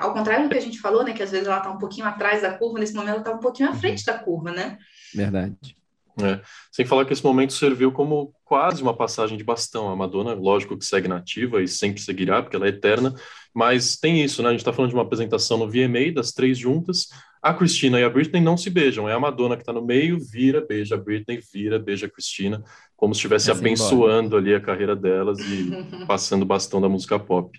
ao 0.00 0.12
contrário 0.12 0.44
do 0.44 0.50
que 0.50 0.58
a 0.58 0.62
gente 0.62 0.80
falou, 0.80 1.04
né, 1.04 1.12
que 1.12 1.22
às 1.22 1.30
vezes 1.30 1.46
ela 1.46 1.58
está 1.58 1.70
um 1.70 1.78
pouquinho 1.78 2.06
atrás 2.06 2.42
da 2.42 2.52
curva, 2.52 2.80
nesse 2.80 2.92
momento 2.92 3.10
ela 3.10 3.18
está 3.18 3.32
um 3.32 3.38
pouquinho 3.38 3.70
à 3.70 3.74
frente 3.74 4.04
da 4.04 4.18
curva, 4.18 4.50
né? 4.50 4.78
Verdade. 5.14 5.79
É. 6.20 6.40
Sem 6.72 6.84
falar 6.84 7.04
que 7.04 7.12
esse 7.12 7.24
momento 7.24 7.52
serviu 7.52 7.92
como 7.92 8.32
quase 8.44 8.82
uma 8.82 8.94
passagem 8.94 9.36
de 9.36 9.44
bastão. 9.44 9.88
A 9.88 9.96
Madonna, 9.96 10.34
lógico 10.34 10.76
que 10.76 10.84
segue 10.84 11.08
nativa 11.08 11.62
e 11.62 11.68
sempre 11.68 12.00
seguirá, 12.00 12.42
porque 12.42 12.56
ela 12.56 12.66
é 12.66 12.70
eterna, 12.70 13.14
mas 13.54 13.96
tem 13.96 14.22
isso, 14.22 14.42
né? 14.42 14.48
A 14.48 14.52
gente 14.52 14.60
está 14.60 14.72
falando 14.72 14.90
de 14.90 14.96
uma 14.96 15.02
apresentação 15.02 15.58
no 15.58 15.68
VMA, 15.68 16.12
das 16.14 16.32
três 16.32 16.58
juntas. 16.58 17.08
A 17.42 17.54
Christina 17.54 17.98
e 17.98 18.04
a 18.04 18.10
Britney 18.10 18.42
não 18.42 18.56
se 18.56 18.68
beijam, 18.68 19.08
é 19.08 19.14
a 19.14 19.20
Madonna 19.20 19.56
que 19.56 19.62
está 19.62 19.72
no 19.72 19.84
meio, 19.84 20.18
vira, 20.20 20.60
beija 20.60 20.94
a 20.94 20.98
Britney, 20.98 21.40
vira, 21.52 21.78
beija 21.78 22.06
a 22.06 22.10
Christina, 22.10 22.62
como 22.94 23.14
se 23.14 23.18
estivesse 23.18 23.46
Vai-se 23.46 23.60
abençoando 23.60 24.36
ali 24.36 24.54
a 24.54 24.60
carreira 24.60 24.94
delas 24.94 25.38
e 25.38 25.70
passando 26.06 26.42
o 26.42 26.46
bastão 26.46 26.80
da 26.80 26.88
música 26.88 27.18
pop. 27.18 27.58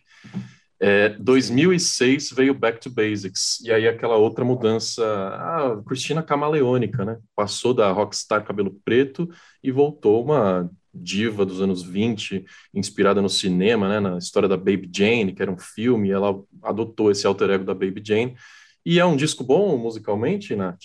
É, 0.84 1.10
2006 1.10 2.32
veio 2.32 2.56
Back 2.56 2.80
to 2.82 2.90
Basics, 2.90 3.62
e 3.64 3.72
aí 3.72 3.88
aquela 3.88 4.16
outra 4.16 4.44
mudança, 4.44 5.06
a 5.06 5.80
Cristina 5.86 6.24
camaleônica, 6.24 7.06
né? 7.06 7.20
Passou 7.36 7.72
da 7.72 7.92
rockstar 7.92 8.44
cabelo 8.44 8.76
preto 8.84 9.30
e 9.64 9.72
voltou 9.72 10.24
uma 10.26 10.68
diva 10.92 11.46
dos 11.46 11.62
anos 11.62 11.84
20, 11.84 12.44
inspirada 12.74 13.22
no 13.22 13.30
cinema, 13.30 13.88
né? 13.88 14.00
Na 14.00 14.18
história 14.18 14.50
da 14.50 14.58
Baby 14.58 14.90
Jane, 14.92 15.34
que 15.34 15.42
era 15.44 15.52
um 15.52 15.58
filme, 15.58 16.10
e 16.10 16.12
ela 16.12 16.42
adotou 16.64 17.12
esse 17.12 17.28
alter 17.28 17.52
ego 17.52 17.64
da 17.64 17.76
Baby 17.76 18.02
Jane. 18.04 18.36
E 18.84 19.00
é 19.00 19.06
um 19.06 19.16
disco 19.16 19.44
bom 19.44 19.78
musicalmente, 19.78 20.56
Nath? 20.56 20.80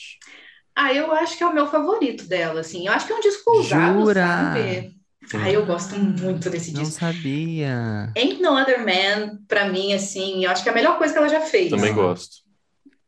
Ah, 0.75 0.93
eu 0.93 1.11
acho 1.11 1.39
que 1.39 1.43
é 1.43 1.47
o 1.47 1.55
meu 1.55 1.67
favorito 1.69 2.29
dela, 2.29 2.61
assim. 2.61 2.87
Eu 2.87 2.93
acho 2.93 3.07
que 3.07 3.13
é 3.15 3.17
um 3.17 3.21
disco 3.21 3.51
ousado, 3.51 4.01
Jura? 4.01 4.27
sabe? 4.27 4.96
Ah, 5.35 5.51
eu 5.51 5.67
gosto 5.67 5.97
muito 5.97 6.49
desse 6.49 6.73
Não 6.73 6.83
disco. 6.83 7.01
sabia. 7.01 8.13
Ain't 8.17 8.41
No 8.41 8.57
Other 8.57 8.79
Man, 8.79 9.39
pra 9.49 9.69
mim, 9.69 9.93
assim, 9.93 10.45
eu 10.45 10.51
acho 10.51 10.63
que 10.63 10.69
é 10.69 10.73
a 10.73 10.75
melhor 10.75 10.99
coisa 10.99 11.13
que 11.13 11.19
ela 11.19 11.29
já 11.29 11.41
fez. 11.41 11.71
Também 11.71 11.93
gosto. 11.95 12.37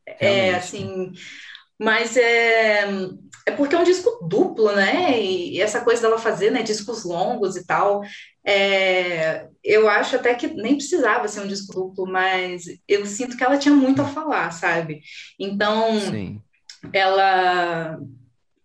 É, 0.07 0.51
Realmente. 0.51 0.57
assim, 0.57 1.13
mas 1.79 2.17
é, 2.17 2.89
é 3.47 3.51
porque 3.53 3.75
é 3.75 3.79
um 3.79 3.85
disco 3.85 4.27
duplo, 4.29 4.75
né? 4.75 5.21
E 5.21 5.61
essa 5.61 5.81
coisa 5.81 6.03
dela 6.03 6.19
fazer, 6.19 6.51
né, 6.51 6.63
discos 6.63 7.05
longos 7.05 7.57
e 7.57 7.65
tal, 7.65 8.03
é, 8.45 9.47
eu 9.63 9.89
acho 9.89 10.17
até 10.17 10.35
que 10.35 10.49
nem 10.49 10.77
precisava 10.77 11.29
ser 11.29 11.41
um 11.41 11.47
disco 11.47 11.73
duplo, 11.73 12.07
mas 12.07 12.65
eu 12.89 13.05
sinto 13.07 13.37
que 13.37 13.45
ela 13.45 13.59
tinha 13.59 13.75
muito 13.75 14.03
a 14.03 14.07
falar, 14.07 14.51
sabe? 14.51 15.03
Então, 15.39 16.01
Sim. 16.01 16.41
ela 16.93 17.99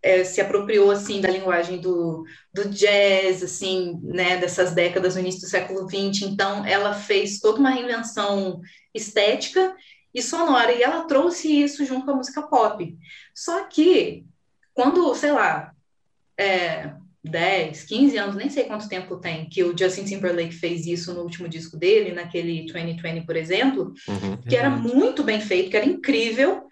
é, 0.03 0.23
se 0.25 0.41
apropriou 0.41 0.91
assim 0.91 1.21
da 1.21 1.29
linguagem 1.29 1.79
do, 1.79 2.25
do 2.53 2.67
jazz, 2.69 3.41
assim, 3.41 3.99
né, 4.03 4.35
dessas 4.37 4.73
décadas 4.73 5.15
no 5.15 5.21
início 5.21 5.41
do 5.41 5.47
século 5.47 5.87
XX. 5.89 6.23
Então, 6.23 6.65
ela 6.65 6.93
fez 6.93 7.39
toda 7.39 7.59
uma 7.59 7.69
reinvenção 7.69 8.61
estética 8.93 9.73
e 10.13 10.21
sonora 10.21 10.73
e 10.73 10.83
ela 10.83 11.05
trouxe 11.05 11.47
isso 11.63 11.85
junto 11.85 12.05
com 12.05 12.11
a 12.11 12.15
música 12.15 12.41
pop. 12.41 12.95
Só 13.33 13.63
que 13.63 14.25
quando, 14.73 15.15
sei 15.15 15.31
lá, 15.31 15.71
é, 16.37 16.91
10, 17.23 17.83
15 17.83 18.17
anos, 18.17 18.35
nem 18.35 18.49
sei 18.49 18.65
quanto 18.65 18.89
tempo 18.89 19.15
tem, 19.15 19.47
que 19.47 19.63
o 19.63 19.75
Justin 19.77 20.03
Timberlake 20.03 20.51
fez 20.53 20.85
isso 20.85 21.13
no 21.13 21.21
último 21.21 21.47
disco 21.47 21.77
dele, 21.77 22.11
naquele 22.11 22.65
2020, 22.65 23.25
por 23.25 23.37
exemplo, 23.37 23.93
Uhum. 24.07 24.37
que 24.37 24.55
era 24.55 24.69
muito 24.69 25.23
bem 25.23 25.39
feito, 25.39 25.69
que 25.69 25.77
era 25.77 25.85
incrível. 25.85 26.67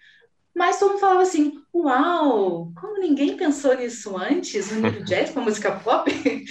Mas 0.54 0.78
todo 0.78 0.90
mundo 0.90 1.00
falava 1.00 1.22
assim: 1.22 1.52
Uau, 1.74 2.72
como 2.78 2.98
ninguém 2.98 3.36
pensou 3.36 3.76
nisso 3.76 4.16
antes, 4.16 4.70
unir 4.70 5.00
o 5.00 5.04
jazz 5.04 5.30
com 5.30 5.40
a 5.40 5.44
música 5.44 5.72
pop? 5.72 6.10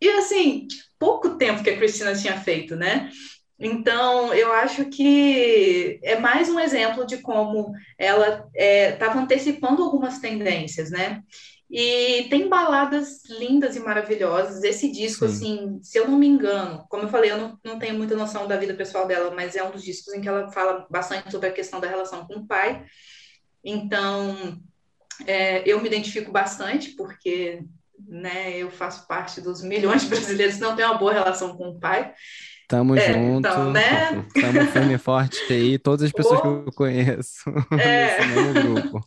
e 0.00 0.08
assim, 0.10 0.66
pouco 0.98 1.30
tempo 1.36 1.62
que 1.62 1.70
a 1.70 1.76
Cristina 1.76 2.14
tinha 2.14 2.38
feito, 2.38 2.76
né? 2.76 3.10
Então, 3.58 4.34
eu 4.34 4.52
acho 4.52 4.84
que 4.86 5.98
é 6.02 6.18
mais 6.18 6.50
um 6.50 6.60
exemplo 6.60 7.06
de 7.06 7.18
como 7.18 7.72
ela 7.98 8.46
estava 8.54 9.18
é, 9.18 9.22
antecipando 9.22 9.82
algumas 9.82 10.18
tendências, 10.18 10.90
né? 10.90 11.22
E 11.70 12.26
tem 12.28 12.48
baladas 12.48 13.24
lindas 13.28 13.74
e 13.74 13.80
maravilhosas. 13.80 14.62
Esse 14.62 14.90
disco, 14.92 15.26
Sim. 15.26 15.34
assim, 15.34 15.80
se 15.82 15.98
eu 15.98 16.06
não 16.06 16.18
me 16.18 16.26
engano, 16.26 16.84
como 16.88 17.04
eu 17.04 17.08
falei, 17.08 17.32
eu 17.32 17.38
não, 17.38 17.58
não 17.64 17.78
tenho 17.78 17.96
muita 17.96 18.14
noção 18.14 18.46
da 18.46 18.56
vida 18.56 18.74
pessoal 18.74 19.06
dela, 19.06 19.34
mas 19.34 19.56
é 19.56 19.64
um 19.64 19.70
dos 19.70 19.82
discos 19.82 20.14
em 20.14 20.20
que 20.20 20.28
ela 20.28 20.50
fala 20.52 20.86
bastante 20.90 21.32
sobre 21.32 21.48
a 21.48 21.52
questão 21.52 21.80
da 21.80 21.88
relação 21.88 22.26
com 22.26 22.34
o 22.34 22.46
pai. 22.46 22.84
Então, 23.68 24.60
é, 25.26 25.68
eu 25.68 25.80
me 25.80 25.88
identifico 25.88 26.30
bastante, 26.30 26.90
porque 26.90 27.64
né, 28.06 28.56
eu 28.56 28.70
faço 28.70 29.08
parte 29.08 29.40
dos 29.40 29.60
milhões 29.60 30.02
de 30.02 30.08
brasileiros 30.08 30.54
que 30.54 30.60
não 30.60 30.76
têm 30.76 30.84
uma 30.84 30.96
boa 30.96 31.12
relação 31.12 31.56
com 31.56 31.70
o 31.70 31.80
pai. 31.80 32.14
Tamo 32.68 32.96
é, 32.96 33.12
junto. 33.12 33.48
Então, 33.48 33.72
né? 33.72 34.24
Tamo 34.32 34.66
firme 34.70 34.94
e 34.94 34.98
forte 34.98 35.40
aí, 35.52 35.78
todas 35.78 36.04
as 36.04 36.12
pessoas 36.12 36.40
que 36.40 36.46
eu 36.46 36.72
conheço 36.74 37.42
é. 37.78 38.18
grupo. 38.62 39.00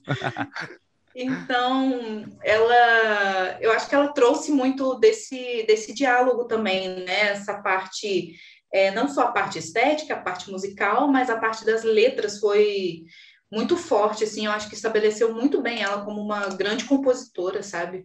Então, 1.15 2.25
ela, 2.43 3.57
eu 3.61 3.71
acho 3.71 3.87
que 3.87 3.95
ela 3.95 4.09
trouxe 4.09 4.51
muito 4.51 4.95
desse, 4.95 5.63
desse 5.67 5.93
diálogo 5.93 6.45
também, 6.45 7.05
né? 7.05 7.29
Essa 7.29 7.61
parte, 7.61 8.35
é, 8.73 8.91
não 8.91 9.07
só 9.07 9.23
a 9.23 9.31
parte 9.31 9.57
estética, 9.57 10.15
a 10.15 10.21
parte 10.21 10.51
musical, 10.51 11.07
mas 11.09 11.29
a 11.29 11.37
parte 11.37 11.65
das 11.65 11.83
letras 11.83 12.39
foi 12.39 13.03
muito 13.51 13.75
forte, 13.75 14.23
assim. 14.23 14.45
Eu 14.45 14.51
acho 14.51 14.69
que 14.69 14.75
estabeleceu 14.75 15.33
muito 15.33 15.61
bem 15.61 15.81
ela 15.81 16.03
como 16.03 16.21
uma 16.21 16.47
grande 16.49 16.85
compositora, 16.85 17.63
sabe? 17.63 18.03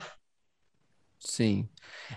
Sim. 1.19 1.69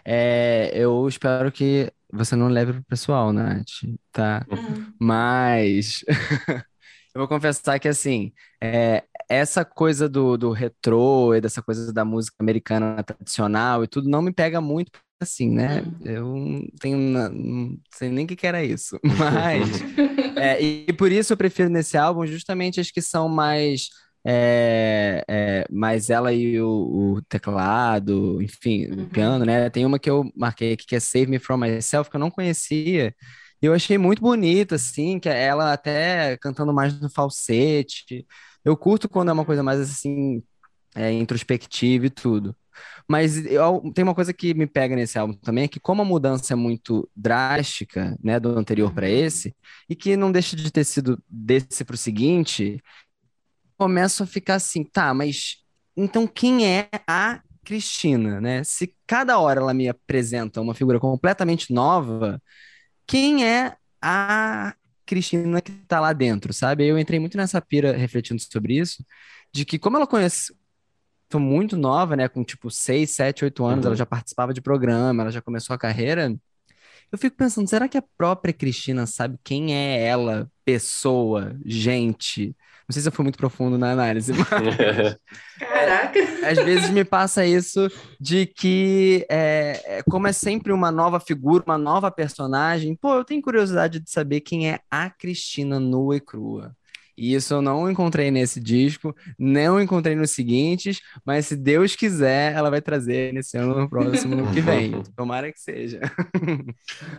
É, 0.03 0.71
eu 0.73 1.07
espero 1.07 1.51
que 1.51 1.91
você 2.11 2.35
não 2.35 2.47
leve 2.47 2.73
pro 2.73 2.83
pessoal, 2.83 3.31
Nath, 3.33 3.83
tá? 4.11 4.45
Uhum. 4.49 4.93
Mas 4.99 6.03
eu 7.13 7.19
vou 7.19 7.27
confessar 7.27 7.79
que, 7.79 7.87
assim, 7.87 8.31
é, 8.61 9.03
essa 9.29 9.65
coisa 9.65 10.07
do, 10.07 10.37
do 10.37 10.51
retrô 10.51 11.33
e 11.35 11.41
dessa 11.41 11.61
coisa 11.61 11.91
da 11.91 12.05
música 12.05 12.37
americana 12.39 13.03
tradicional 13.03 13.83
e 13.83 13.87
tudo 13.87 14.09
não 14.09 14.21
me 14.21 14.31
pega 14.31 14.61
muito 14.61 14.91
assim, 15.19 15.49
né? 15.49 15.81
Uhum. 15.81 15.97
Eu 16.05 16.67
tenho, 16.79 16.97
não 16.97 17.77
sei 17.93 18.09
nem 18.09 18.25
o 18.25 18.27
que 18.27 18.45
era 18.47 18.63
isso, 18.63 18.99
mas 19.17 19.67
é, 20.37 20.61
e 20.61 20.93
por 20.93 21.11
isso 21.11 21.33
eu 21.33 21.37
prefiro 21.37 21.69
nesse 21.69 21.97
álbum 21.97 22.25
justamente 22.25 22.79
as 22.79 22.91
que 22.91 23.01
são 23.01 23.27
mais 23.27 23.89
é, 24.29 25.23
é, 25.27 25.65
mas 25.71 26.09
ela 26.09 26.33
e 26.33 26.59
o, 26.61 27.15
o 27.15 27.21
teclado, 27.29 28.41
enfim, 28.41 28.87
uhum. 28.87 29.03
o 29.03 29.09
piano, 29.09 29.45
né? 29.45 29.69
Tem 29.69 29.85
uma 29.85 29.97
que 29.97 30.09
eu 30.09 30.29
marquei 30.35 30.73
aqui 30.73 30.85
que 30.85 30.95
é 30.97 30.99
Save 30.99 31.27
Me 31.27 31.39
From 31.39 31.57
Myself, 31.57 32.09
que 32.09 32.15
eu 32.17 32.19
não 32.19 32.29
conhecia. 32.29 33.15
E 33.61 33.65
eu 33.65 33.73
achei 33.73 33.97
muito 33.97 34.21
bonita, 34.21 34.75
assim, 34.75 35.19
que 35.19 35.29
ela 35.29 35.71
até 35.73 36.37
cantando 36.37 36.73
mais 36.73 36.99
no 36.99 37.09
falsete. 37.09 38.27
Eu 38.65 38.75
curto 38.75 39.07
quando 39.07 39.29
é 39.29 39.33
uma 39.33 39.45
coisa 39.45 39.63
mais, 39.63 39.79
assim, 39.79 40.43
é, 40.95 41.11
introspectiva 41.11 42.05
e 42.07 42.09
tudo. 42.09 42.55
Mas 43.07 43.45
eu, 43.45 43.91
tem 43.93 44.03
uma 44.03 44.13
coisa 44.15 44.33
que 44.33 44.53
me 44.53 44.67
pega 44.67 44.95
nesse 44.95 45.17
álbum 45.17 45.33
também, 45.33 45.63
é 45.63 45.67
que 45.67 45.79
como 45.79 46.01
a 46.01 46.05
mudança 46.05 46.53
é 46.53 46.55
muito 46.55 47.09
drástica, 47.15 48.17
né, 48.23 48.39
do 48.39 48.57
anterior 48.57 48.93
para 48.93 49.07
uhum. 49.07 49.13
esse, 49.13 49.55
e 49.89 49.95
que 49.95 50.17
não 50.17 50.31
deixa 50.31 50.55
de 50.55 50.71
ter 50.71 50.83
sido 50.83 51.21
desse 51.27 51.83
para 51.85 51.95
o 51.95 51.97
seguinte, 51.97 52.81
começo 53.77 54.23
a 54.23 54.27
ficar 54.27 54.55
assim, 54.55 54.83
tá, 54.83 55.13
mas 55.13 55.57
então 55.95 56.27
quem 56.27 56.67
é 56.67 56.89
a 57.07 57.41
Cristina, 57.63 58.39
né? 58.39 58.63
Se 58.63 58.95
cada 59.05 59.39
hora 59.39 59.59
ela 59.59 59.73
me 59.73 59.89
apresenta 59.89 60.61
uma 60.61 60.73
figura 60.73 60.99
completamente 60.99 61.73
nova, 61.73 62.41
quem 63.05 63.45
é 63.45 63.75
a 64.01 64.73
Cristina 65.05 65.61
que 65.61 65.71
tá 65.87 65.99
lá 65.99 66.13
dentro, 66.13 66.53
sabe? 66.53 66.85
Eu 66.85 66.99
entrei 66.99 67.19
muito 67.19 67.37
nessa 67.37 67.61
pira 67.61 67.95
refletindo 67.95 68.41
sobre 68.41 68.77
isso, 68.77 69.03
de 69.53 69.65
que 69.65 69.79
como 69.79 69.97
ela 69.97 70.07
conhece 70.07 70.53
muito 71.35 71.75
nova, 71.75 72.15
né, 72.15 72.27
com 72.27 72.43
tipo 72.43 72.71
6, 72.71 73.09
7, 73.11 73.45
8 73.45 73.65
anos, 73.65 73.85
uhum. 73.85 73.89
ela 73.89 73.95
já 73.95 74.05
participava 74.05 74.53
de 74.53 74.61
programa, 74.61 75.23
ela 75.23 75.31
já 75.31 75.41
começou 75.41 75.73
a 75.73 75.77
carreira. 75.77 76.33
Eu 77.11 77.17
fico 77.17 77.37
pensando, 77.37 77.69
será 77.69 77.87
que 77.87 77.97
a 77.97 78.03
própria 78.17 78.53
Cristina 78.53 79.05
sabe 79.05 79.37
quem 79.43 79.75
é 79.75 80.05
ela, 80.05 80.49
pessoa, 80.65 81.55
gente? 81.65 82.55
Não 82.87 82.93
sei 82.93 83.01
se 83.01 83.09
eu 83.09 83.11
fui 83.11 83.23
muito 83.23 83.37
profundo 83.37 83.77
na 83.77 83.91
análise, 83.91 84.31
mas. 84.31 84.47
Caraca! 85.59 86.19
Às 86.49 86.57
vezes 86.63 86.89
me 86.89 87.03
passa 87.03 87.45
isso 87.45 87.89
de 88.17 88.45
que, 88.45 89.25
é, 89.29 89.97
é, 89.97 90.03
como 90.03 90.27
é 90.27 90.31
sempre 90.31 90.71
uma 90.71 90.89
nova 90.89 91.19
figura, 91.19 91.65
uma 91.67 91.77
nova 91.77 92.09
personagem, 92.09 92.95
pô, 92.95 93.15
eu 93.15 93.25
tenho 93.25 93.41
curiosidade 93.41 93.99
de 93.99 94.09
saber 94.09 94.39
quem 94.39 94.69
é 94.69 94.79
a 94.89 95.09
Cristina 95.09 95.81
nua 95.81 96.15
e 96.15 96.21
crua. 96.21 96.76
E 97.17 97.33
isso 97.33 97.53
eu 97.53 97.61
não 97.61 97.89
encontrei 97.89 98.29
nesse 98.29 98.59
disco, 98.59 99.15
não 99.39 99.81
encontrei 99.81 100.15
nos 100.15 100.31
seguintes, 100.31 101.01
mas 101.25 101.47
se 101.47 101.55
Deus 101.55 101.95
quiser, 101.95 102.53
ela 102.53 102.69
vai 102.69 102.81
trazer 102.81 103.33
nesse 103.33 103.57
ano, 103.57 103.75
no 103.75 103.89
próximo, 103.89 104.35
no 104.35 104.51
que 104.53 104.61
vem. 104.61 105.01
Tomara 105.15 105.51
que 105.51 105.59
seja. 105.59 105.99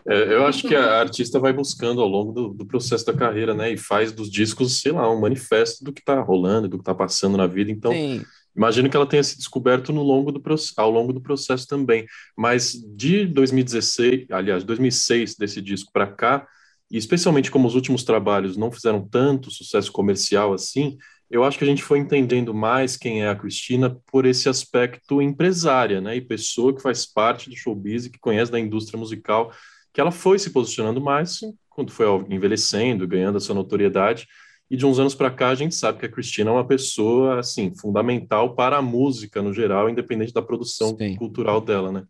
É, 0.06 0.34
eu 0.34 0.46
acho 0.46 0.66
que 0.66 0.74
a 0.74 1.00
artista 1.00 1.40
vai 1.40 1.52
buscando 1.52 2.00
ao 2.00 2.08
longo 2.08 2.32
do, 2.32 2.48
do, 2.50 2.66
processo 2.66 3.04
da 3.04 3.12
carreira, 3.12 3.54
né? 3.54 3.72
E 3.72 3.76
faz 3.76 4.12
dos 4.12 4.30
discos, 4.30 4.80
sei 4.80 4.92
lá, 4.92 5.10
um 5.10 5.20
manifesto 5.20 5.84
do 5.84 5.92
que 5.92 6.02
tá 6.02 6.20
rolando, 6.20 6.68
do 6.68 6.78
que 6.78 6.84
tá 6.84 6.94
passando 6.94 7.36
na 7.36 7.46
vida. 7.46 7.70
Então, 7.70 7.92
Sim. 7.92 8.22
Imagino 8.58 8.90
que 8.90 8.96
ela 8.96 9.06
tenha 9.06 9.22
se 9.22 9.36
descoberto 9.36 9.92
no 9.92 10.02
longo 10.02 10.32
do, 10.32 10.42
ao 10.76 10.90
longo 10.90 11.12
do 11.12 11.20
processo 11.20 11.64
também. 11.64 12.06
Mas 12.36 12.72
de 12.72 13.24
2016, 13.24 14.26
aliás, 14.32 14.64
2006 14.64 15.36
desse 15.36 15.62
disco 15.62 15.92
para 15.92 16.08
cá, 16.08 16.44
e 16.90 16.96
especialmente 16.96 17.50
como 17.50 17.68
os 17.68 17.74
últimos 17.74 18.02
trabalhos 18.02 18.56
não 18.56 18.70
fizeram 18.70 19.06
tanto 19.06 19.50
sucesso 19.50 19.92
comercial 19.92 20.52
assim, 20.52 20.96
eu 21.30 21.44
acho 21.44 21.58
que 21.58 21.64
a 21.64 21.66
gente 21.66 21.82
foi 21.82 21.98
entendendo 21.98 22.54
mais 22.54 22.96
quem 22.96 23.22
é 23.22 23.28
a 23.28 23.36
Cristina 23.36 23.96
por 24.10 24.24
esse 24.24 24.48
aspecto 24.48 25.20
empresária, 25.20 26.00
né, 26.00 26.16
e 26.16 26.20
pessoa 26.20 26.74
que 26.74 26.80
faz 26.80 27.04
parte 27.04 27.50
do 27.50 27.56
showbiz 27.56 28.06
e 28.06 28.10
que 28.10 28.18
conhece 28.18 28.50
da 28.50 28.58
indústria 28.58 28.98
musical, 28.98 29.52
que 29.92 30.00
ela 30.00 30.10
foi 30.10 30.38
se 30.38 30.50
posicionando 30.50 31.00
mais 31.00 31.40
quando 31.68 31.92
foi 31.92 32.06
envelhecendo, 32.30 33.06
ganhando 33.06 33.36
essa 33.36 33.52
notoriedade, 33.52 34.26
e 34.70 34.76
de 34.76 34.84
uns 34.84 34.98
anos 34.98 35.14
para 35.14 35.30
cá 35.30 35.48
a 35.48 35.54
gente 35.54 35.74
sabe 35.74 35.98
que 35.98 36.06
a 36.06 36.10
Cristina 36.10 36.50
é 36.50 36.52
uma 36.52 36.66
pessoa 36.66 37.38
assim 37.38 37.74
fundamental 37.74 38.54
para 38.54 38.76
a 38.76 38.82
música 38.82 39.40
no 39.40 39.52
geral, 39.52 39.88
independente 39.88 40.32
da 40.32 40.42
produção 40.42 40.96
Sim. 40.96 41.16
cultural 41.16 41.60
dela, 41.60 41.90
né? 41.90 42.04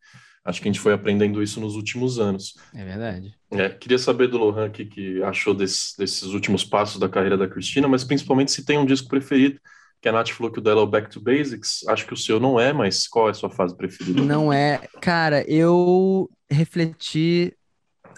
Acho 0.45 0.61
que 0.61 0.69
a 0.69 0.73
gente 0.73 0.81
foi 0.81 0.93
aprendendo 0.93 1.43
isso 1.43 1.61
nos 1.61 1.75
últimos 1.75 2.19
anos. 2.19 2.55
É 2.75 2.85
verdade. 2.85 3.35
É, 3.51 3.69
queria 3.69 3.99
saber 3.99 4.29
do 4.29 4.39
Lohan 4.39 4.67
o 4.67 4.71
que 4.71 5.23
achou 5.23 5.55
desse, 5.55 5.97
desses 5.99 6.25
últimos 6.25 6.65
passos 6.65 6.99
da 6.99 7.09
carreira 7.09 7.37
da 7.37 7.49
Cristina, 7.49 7.87
mas 7.89 8.05
principalmente 8.05 8.53
se 8.53 8.65
tem 8.65 8.79
um 8.79 8.87
disco 8.87 9.09
preferido, 9.09 9.61
que 10.01 10.09
a 10.09 10.13
Nath 10.13 10.31
falou 10.31 10.53
que 10.53 10.59
o 10.59 10.63
dela 10.63 10.81
é 10.81 10.85
o 10.85 10.87
Back 10.87 11.11
to 11.11 11.21
Basics. 11.21 11.87
Acho 11.89 12.07
que 12.07 12.15
o 12.15 12.17
seu 12.17 12.39
não 12.39 12.59
é, 12.59 12.73
mas 12.73 13.09
qual 13.09 13.29
é 13.29 13.33
a 13.33 13.35
sua 13.35 13.51
fase 13.51 13.77
preferida? 13.77 14.23
Não 14.23 14.53
é. 14.53 14.81
Cara, 15.01 15.45
eu 15.51 16.31
refleti 16.49 17.53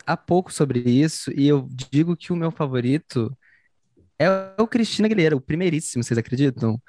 há 0.07 0.17
pouco 0.17 0.53
sobre 0.53 0.81
isso 0.81 1.33
e 1.35 1.49
eu 1.49 1.67
digo 1.91 2.17
que 2.17 2.33
o 2.33 2.37
meu 2.37 2.51
favorito 2.51 3.35
é 4.19 4.29
o 4.59 4.67
Cristina 4.67 5.07
Aguilera, 5.07 5.35
o 5.35 5.41
primeiríssimo, 5.41 6.05
vocês 6.05 6.19
acreditam? 6.19 6.81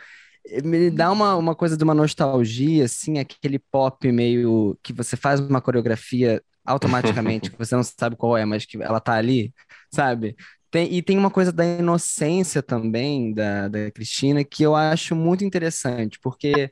Me 0.63 0.89
dá 0.89 1.11
uma, 1.11 1.35
uma 1.35 1.55
coisa 1.55 1.77
de 1.77 1.83
uma 1.83 1.93
nostalgia, 1.93 2.85
assim, 2.85 3.19
aquele 3.19 3.59
pop 3.59 4.11
meio 4.11 4.77
que 4.83 4.93
você 4.93 5.15
faz 5.15 5.39
uma 5.39 5.61
coreografia 5.61 6.41
automaticamente, 6.65 7.49
que 7.51 7.57
você 7.57 7.75
não 7.75 7.83
sabe 7.83 8.15
qual 8.15 8.37
é, 8.37 8.45
mas 8.45 8.65
que 8.65 8.81
ela 8.81 8.99
tá 8.99 9.13
ali, 9.13 9.53
sabe? 9.93 10.35
Tem, 10.69 10.93
e 10.93 11.01
tem 11.01 11.17
uma 11.17 11.29
coisa 11.31 11.51
da 11.51 11.65
inocência 11.65 12.63
também 12.63 13.33
da, 13.33 13.67
da 13.67 13.91
Cristina 13.91 14.43
que 14.43 14.63
eu 14.63 14.75
acho 14.75 15.15
muito 15.15 15.43
interessante, 15.43 16.17
porque 16.21 16.71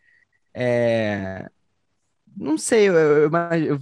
é, 0.54 1.50
não 2.36 2.58
sei, 2.58 2.88
eu, 2.90 2.94
eu, 2.96 3.32
eu 3.68 3.80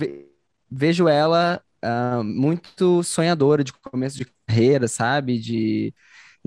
vejo 0.69 1.07
ela 1.07 1.61
uh, 1.83 2.23
muito 2.23 3.03
sonhadora 3.03 3.63
de 3.63 3.73
começo 3.73 4.17
de 4.17 4.25
carreira, 4.47 4.87
sabe? 4.87 5.39
De 5.39 5.93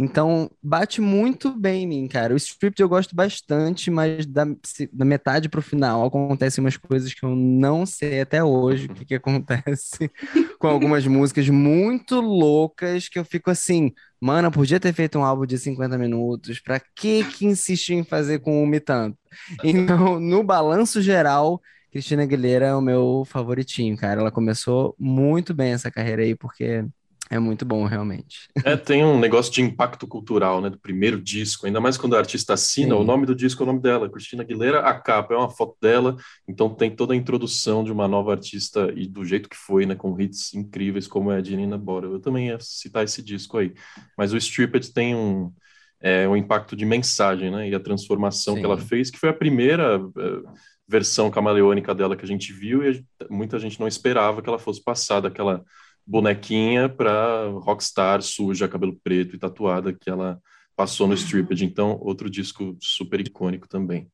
então, 0.02 0.50
bate 0.62 0.98
muito 0.98 1.50
bem 1.54 1.82
em 1.82 1.86
mim, 1.86 2.08
cara. 2.08 2.32
O 2.32 2.36
script 2.38 2.80
eu 2.80 2.88
gosto 2.88 3.14
bastante, 3.14 3.90
mas 3.90 4.24
da, 4.24 4.46
da 4.90 5.04
metade 5.04 5.46
pro 5.46 5.60
final 5.60 6.06
acontecem 6.06 6.64
umas 6.64 6.78
coisas 6.78 7.12
que 7.12 7.22
eu 7.22 7.36
não 7.36 7.84
sei 7.84 8.22
até 8.22 8.42
hoje 8.42 8.86
o 8.86 8.94
que, 8.94 9.04
que 9.04 9.14
acontece 9.14 10.10
com 10.58 10.66
algumas 10.66 11.06
músicas 11.06 11.50
muito 11.50 12.18
loucas 12.18 13.10
que 13.10 13.18
eu 13.18 13.26
fico 13.26 13.50
assim, 13.50 13.92
mano, 14.18 14.50
podia 14.50 14.80
ter 14.80 14.94
feito 14.94 15.18
um 15.18 15.24
álbum 15.24 15.44
de 15.44 15.58
50 15.58 15.98
minutos, 15.98 16.58
pra 16.60 16.80
que 16.80 17.22
que 17.24 17.44
insistir 17.44 17.92
em 17.92 18.02
fazer 18.02 18.38
com 18.38 18.62
uma 18.64 18.76
e 18.76 18.80
tanto? 18.80 19.18
Então, 19.62 20.18
no 20.18 20.42
balanço 20.42 21.02
geral, 21.02 21.60
Cristina 21.90 22.22
Aguilera 22.22 22.68
é 22.68 22.74
o 22.74 22.80
meu 22.80 23.24
favoritinho, 23.26 23.98
cara. 23.98 24.22
Ela 24.22 24.30
começou 24.30 24.96
muito 24.98 25.52
bem 25.52 25.72
essa 25.72 25.90
carreira 25.90 26.22
aí, 26.22 26.34
porque 26.34 26.86
É 27.28 27.38
muito 27.38 27.64
bom, 27.64 27.84
realmente. 27.84 28.48
É, 28.64 28.76
tem 28.76 29.04
um 29.04 29.18
negócio 29.18 29.52
de 29.52 29.62
impacto 29.62 30.06
cultural, 30.06 30.60
né? 30.60 30.68
Do 30.68 30.78
primeiro 30.78 31.20
disco, 31.20 31.66
ainda 31.66 31.80
mais 31.80 31.96
quando 31.96 32.14
a 32.14 32.18
artista 32.18 32.54
assina, 32.54 32.94
Sim. 32.94 33.00
o 33.00 33.04
nome 33.04 33.24
do 33.24 33.34
disco 33.34 33.62
é 33.62 33.64
o 33.64 33.66
nome 33.66 33.80
dela, 33.80 34.10
Cristina 34.10 34.42
Aguilera, 34.42 34.80
a 34.80 34.94
capa 34.94 35.34
é 35.34 35.36
uma 35.36 35.48
foto 35.48 35.76
dela, 35.80 36.16
então 36.46 36.68
tem 36.68 36.90
toda 36.94 37.14
a 37.14 37.16
introdução 37.16 37.82
de 37.82 37.90
uma 37.90 38.06
nova 38.06 38.32
artista 38.32 38.92
e 38.94 39.06
do 39.06 39.24
jeito 39.24 39.48
que 39.48 39.56
foi, 39.56 39.86
né? 39.86 39.94
Com 39.94 40.20
hits 40.20 40.52
incríveis 40.54 41.06
como 41.06 41.30
é 41.32 41.36
a 41.36 41.42
Janina 41.42 41.78
Bora. 41.78 42.06
Eu 42.06 42.20
também 42.20 42.48
ia 42.48 42.58
citar 42.60 43.04
esse 43.04 43.22
disco 43.22 43.58
aí. 43.58 43.72
Mas 44.16 44.32
o 44.32 44.36
Stripped 44.36 44.92
tem 44.92 45.14
um, 45.14 45.52
é, 46.00 46.28
um 46.28 46.36
impacto 46.36 46.76
de 46.76 46.84
mensagem, 46.84 47.50
né? 47.50 47.68
E 47.68 47.74
a 47.74 47.80
transformação 47.80 48.54
Sim. 48.54 48.60
que 48.60 48.66
ela 48.66 48.78
fez, 48.78 49.10
que 49.10 49.18
foi 49.18 49.30
a 49.30 49.34
primeira. 49.34 50.00
É, 50.18 50.70
versão 50.90 51.30
camaleônica 51.30 51.94
dela 51.94 52.16
que 52.16 52.24
a 52.24 52.28
gente 52.28 52.52
viu 52.52 52.82
e 52.82 53.04
muita 53.30 53.60
gente 53.60 53.78
não 53.78 53.86
esperava 53.86 54.42
que 54.42 54.48
ela 54.48 54.58
fosse 54.58 54.82
passar 54.82 55.20
daquela 55.20 55.64
bonequinha 56.10 56.88
para 56.88 57.46
rockstar 57.60 58.20
suja, 58.20 58.66
cabelo 58.66 58.98
preto 59.04 59.36
e 59.36 59.38
tatuada 59.38 59.92
que 59.92 60.10
ela 60.10 60.40
passou 60.74 61.06
no 61.06 61.14
Stripped. 61.14 61.64
Então, 61.64 61.96
outro 62.00 62.28
disco 62.28 62.76
super 62.80 63.20
icônico 63.20 63.68
também. 63.68 64.10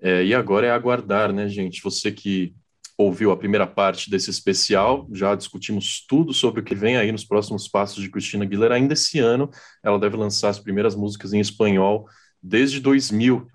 É, 0.00 0.24
e 0.24 0.34
agora 0.34 0.66
é 0.66 0.70
aguardar, 0.70 1.34
né, 1.34 1.46
gente? 1.46 1.82
Você 1.82 2.10
que 2.10 2.54
ouviu 2.96 3.30
a 3.30 3.36
primeira 3.36 3.66
parte 3.66 4.08
desse 4.08 4.30
especial, 4.30 5.06
já 5.12 5.34
discutimos 5.34 6.02
tudo 6.08 6.32
sobre 6.32 6.62
o 6.62 6.64
que 6.64 6.74
vem 6.74 6.96
aí 6.96 7.12
nos 7.12 7.24
próximos 7.24 7.68
passos 7.68 8.02
de 8.02 8.10
Cristina 8.10 8.44
Aguilera. 8.44 8.76
Ainda 8.76 8.94
esse 8.94 9.18
ano, 9.18 9.50
ela 9.84 9.98
deve 9.98 10.16
lançar 10.16 10.48
as 10.48 10.58
primeiras 10.58 10.96
músicas 10.96 11.34
em 11.34 11.40
espanhol 11.40 12.08
desde 12.42 12.80
2000. 12.80 13.46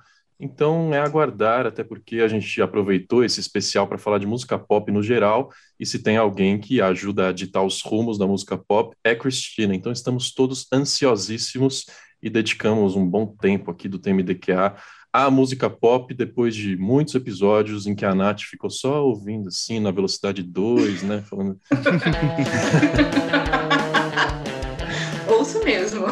Então 0.41 0.91
é 0.91 0.99
aguardar, 0.99 1.67
até 1.67 1.83
porque 1.83 2.19
a 2.19 2.27
gente 2.27 2.59
aproveitou 2.59 3.23
esse 3.23 3.39
especial 3.39 3.87
para 3.87 3.99
falar 3.99 4.17
de 4.17 4.25
música 4.25 4.57
pop 4.57 4.91
no 4.91 5.03
geral, 5.03 5.51
e 5.79 5.85
se 5.85 5.99
tem 5.99 6.17
alguém 6.17 6.59
que 6.59 6.81
ajuda 6.81 7.27
a 7.27 7.31
ditar 7.31 7.63
os 7.63 7.79
rumos 7.81 8.17
da 8.17 8.25
música 8.25 8.57
pop, 8.57 8.95
é 9.03 9.13
Cristina. 9.13 9.75
Então 9.75 9.91
estamos 9.91 10.33
todos 10.33 10.65
ansiosíssimos 10.73 11.85
e 12.23 12.27
dedicamos 12.27 12.95
um 12.95 13.07
bom 13.07 13.27
tempo 13.39 13.69
aqui 13.69 13.87
do 13.87 13.99
TMDQA 13.99 14.75
à 15.13 15.29
música 15.29 15.69
pop, 15.69 16.11
depois 16.11 16.55
de 16.55 16.75
muitos 16.75 17.13
episódios 17.13 17.85
em 17.85 17.93
que 17.93 18.05
a 18.05 18.15
Nath 18.15 18.41
ficou 18.41 18.71
só 18.71 19.05
ouvindo 19.05 19.49
assim, 19.49 19.79
na 19.79 19.91
velocidade 19.91 20.41
2, 20.41 21.03
né? 21.03 21.23
Falando... 21.29 21.59
Ouço 25.29 25.63
mesmo. 25.63 26.07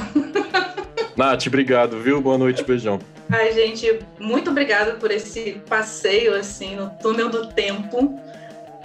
Nath, 1.18 1.48
obrigado, 1.48 2.00
viu? 2.00 2.22
Boa 2.22 2.38
noite, 2.38 2.64
beijão. 2.64 3.00
Ai, 3.32 3.54
gente, 3.54 4.00
muito 4.20 4.50
obrigada 4.50 4.94
por 4.94 5.12
esse 5.12 5.62
passeio 5.70 6.36
assim 6.36 6.76
no 6.76 6.90
túnel 7.02 7.30
do 7.30 7.48
tempo. 7.48 8.20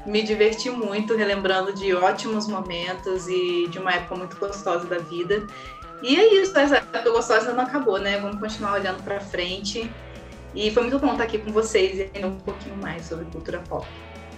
Me 0.05 0.23
diverti 0.23 0.69
muito 0.69 1.17
relembrando 1.17 1.73
de 1.73 1.95
ótimos 1.95 2.47
momentos 2.47 3.27
e 3.27 3.69
de 3.69 3.79
uma 3.79 3.93
época 3.93 4.17
muito 4.17 4.37
gostosa 4.37 4.87
da 4.87 4.99
vida. 4.99 5.47
E 6.03 6.15
é 6.17 6.43
isso, 6.43 6.57
essa 6.59 6.77
época 6.77 7.11
gostosa 7.11 7.55
não 7.55 7.65
acabou, 7.65 7.99
né? 7.99 8.21
Vamos 8.21 8.39
continuar 8.39 8.75
olhando 8.75 9.03
para 9.03 9.19
frente. 9.19 9.91
E 10.55 10.71
foi 10.71 10.83
muito 10.83 10.99
bom 10.99 11.13
estar 11.13 11.25
aqui 11.25 11.39
com 11.39 11.51
vocês 11.51 11.99
e 11.99 12.03
aprender 12.03 12.27
um 12.27 12.39
pouquinho 12.39 12.77
mais 12.77 13.07
sobre 13.07 13.25
cultura 13.25 13.63
pop. 13.67 13.87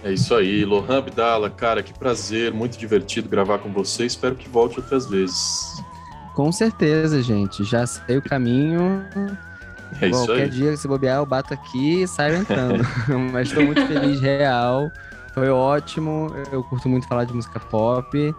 É 0.03 0.13
isso 0.13 0.33
aí, 0.33 0.63
Lohan 0.63 0.99
Abdala, 0.99 1.49
cara, 1.49 1.83
que 1.83 1.91
prazer, 1.93 2.53
muito 2.53 2.77
divertido 2.77 3.27
gravar 3.27 3.59
com 3.59 3.73
você. 3.73 4.05
Espero 4.05 4.35
que 4.35 4.47
volte 4.47 4.79
outras 4.79 5.05
vezes. 5.05 5.83
Com 6.33 6.49
certeza, 6.51 7.21
gente. 7.21 7.65
Já 7.65 7.85
sei 7.85 8.17
o 8.17 8.21
caminho. 8.21 9.05
É 10.01 10.09
isso 10.09 10.25
Qualquer 10.25 10.43
aí. 10.43 10.49
dia 10.49 10.71
que 10.71 10.77
se 10.77 10.87
bobear, 10.87 11.17
eu 11.17 11.25
bato 11.25 11.53
aqui 11.53 12.03
e 12.03 12.07
saio 12.07 12.37
entrando. 12.37 12.85
Mas 13.31 13.49
estou 13.49 13.63
muito 13.63 13.85
feliz, 13.87 14.19
real. 14.19 14.91
Foi 15.33 15.49
ótimo. 15.49 16.27
Eu 16.51 16.63
curto 16.63 16.89
muito 16.89 17.07
falar 17.07 17.25
de 17.25 17.33
música 17.33 17.59
pop. 17.59 18.33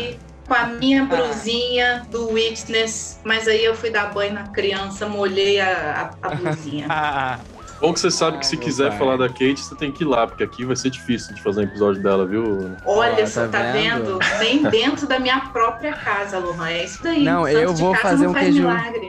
Com 0.46 0.54
a 0.54 0.66
minha 0.66 1.04
blusinha 1.04 2.02
ah. 2.02 2.10
do 2.10 2.32
Witness, 2.32 3.20
mas 3.24 3.48
aí 3.48 3.64
eu 3.64 3.74
fui 3.74 3.90
dar 3.90 4.12
banho 4.12 4.34
na 4.34 4.48
criança, 4.48 5.06
molhei 5.06 5.58
a, 5.60 6.12
a, 6.22 6.28
a 6.28 6.34
blusinha. 6.34 6.86
Bom 7.80 7.92
que 7.92 8.00
você 8.00 8.10
sabe 8.10 8.38
que 8.38 8.46
se 8.46 8.56
quiser 8.56 8.90
pai. 8.90 8.98
falar 8.98 9.16
da 9.18 9.28
Kate, 9.28 9.58
você 9.58 9.74
tem 9.74 9.92
que 9.92 10.04
ir 10.04 10.06
lá, 10.06 10.26
porque 10.26 10.42
aqui 10.44 10.64
vai 10.64 10.76
ser 10.76 10.90
difícil 10.90 11.34
de 11.34 11.42
fazer 11.42 11.60
um 11.60 11.64
episódio 11.64 12.02
dela, 12.02 12.24
viu? 12.24 12.74
Olha, 12.84 13.26
você 13.26 13.40
tá, 13.40 13.48
tá 13.48 13.72
vendo? 13.72 14.18
Nem 14.38 14.62
dentro 14.62 15.06
da 15.06 15.18
minha 15.18 15.40
própria 15.40 15.92
casa, 15.92 16.38
Lohan. 16.38 16.68
É 16.68 16.84
isso 16.84 17.02
daí. 17.02 17.24
Não, 17.24 17.46
eu 17.46 17.74
vou 17.74 17.94
fazer 17.96 18.26
um 18.26 18.32
queijo. 18.32 18.60
Milagre. 18.60 19.03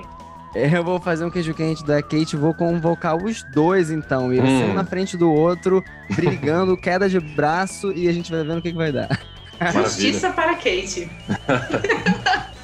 Eu 0.73 0.83
vou 0.83 0.99
fazer 1.01 1.25
um 1.25 1.29
queijo 1.29 1.53
quente 1.53 1.83
da 1.83 2.01
Kate, 2.01 2.37
vou 2.37 2.53
convocar 2.53 3.15
os 3.15 3.43
dois, 3.43 3.91
então. 3.91 4.31
Eles 4.31 4.49
hum. 4.49 4.71
um 4.71 4.73
na 4.73 4.85
frente 4.85 5.17
do 5.17 5.31
outro, 5.31 5.83
brigando, 6.15 6.77
queda 6.77 7.09
de 7.09 7.19
braço, 7.19 7.91
e 7.91 8.07
a 8.07 8.13
gente 8.13 8.31
vai 8.31 8.41
vendo 8.43 8.59
o 8.59 8.61
que, 8.61 8.71
que 8.71 8.77
vai 8.77 8.91
dar. 8.91 9.09
Justiça 9.73 10.31
para 10.31 10.55
Kate. 10.55 11.09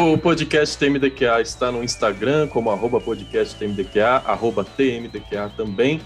O 0.00 0.16
podcast 0.16 0.78
TMDQA 0.78 1.42
está 1.42 1.70
no 1.70 1.84
Instagram 1.84 2.48
como 2.48 2.70
arroba 2.70 2.98
podcast 2.98 3.54
TMDQA, 3.54 4.22
arroba 4.24 4.64
TMDQA 4.64 5.52
também. 5.54 6.00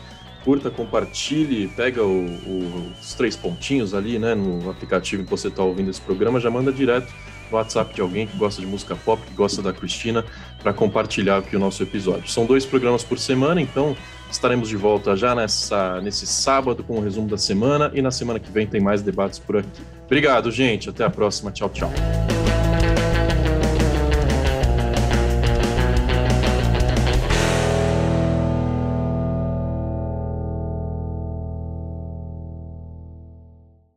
Curta, 0.44 0.68
compartilhe, 0.68 1.68
pega 1.68 2.02
o, 2.02 2.26
o, 2.26 2.92
os 3.00 3.14
três 3.14 3.36
pontinhos 3.36 3.94
ali, 3.94 4.18
né, 4.18 4.34
no 4.34 4.68
aplicativo 4.68 5.22
que 5.22 5.30
você 5.30 5.46
está 5.46 5.62
ouvindo 5.62 5.90
esse 5.90 6.00
programa, 6.00 6.40
já 6.40 6.50
manda 6.50 6.72
direto 6.72 7.12
no 7.50 7.56
WhatsApp 7.56 7.94
de 7.94 8.00
alguém 8.00 8.26
que 8.26 8.36
gosta 8.36 8.60
de 8.60 8.66
música 8.66 8.96
pop, 8.96 9.22
que 9.22 9.34
gosta 9.34 9.62
da 9.62 9.72
Cristina, 9.72 10.24
para 10.66 10.72
compartilhar 10.72 11.38
aqui 11.38 11.54
o 11.54 11.60
nosso 11.60 11.80
episódio. 11.80 12.28
São 12.28 12.44
dois 12.44 12.66
programas 12.66 13.04
por 13.04 13.20
semana, 13.20 13.62
então 13.62 13.96
estaremos 14.28 14.68
de 14.68 14.76
volta 14.76 15.14
já 15.14 15.32
nessa, 15.32 16.00
nesse 16.00 16.26
sábado 16.26 16.82
com 16.82 16.98
o 16.98 17.00
resumo 17.00 17.28
da 17.28 17.38
semana 17.38 17.88
e 17.94 18.02
na 18.02 18.10
semana 18.10 18.40
que 18.40 18.50
vem 18.50 18.66
tem 18.66 18.80
mais 18.80 19.00
debates 19.00 19.38
por 19.38 19.58
aqui. 19.58 19.82
Obrigado, 20.06 20.50
gente. 20.50 20.88
Até 20.88 21.04
a 21.04 21.10
próxima. 21.10 21.52
Tchau, 21.52 21.68
tchau. 21.68 21.92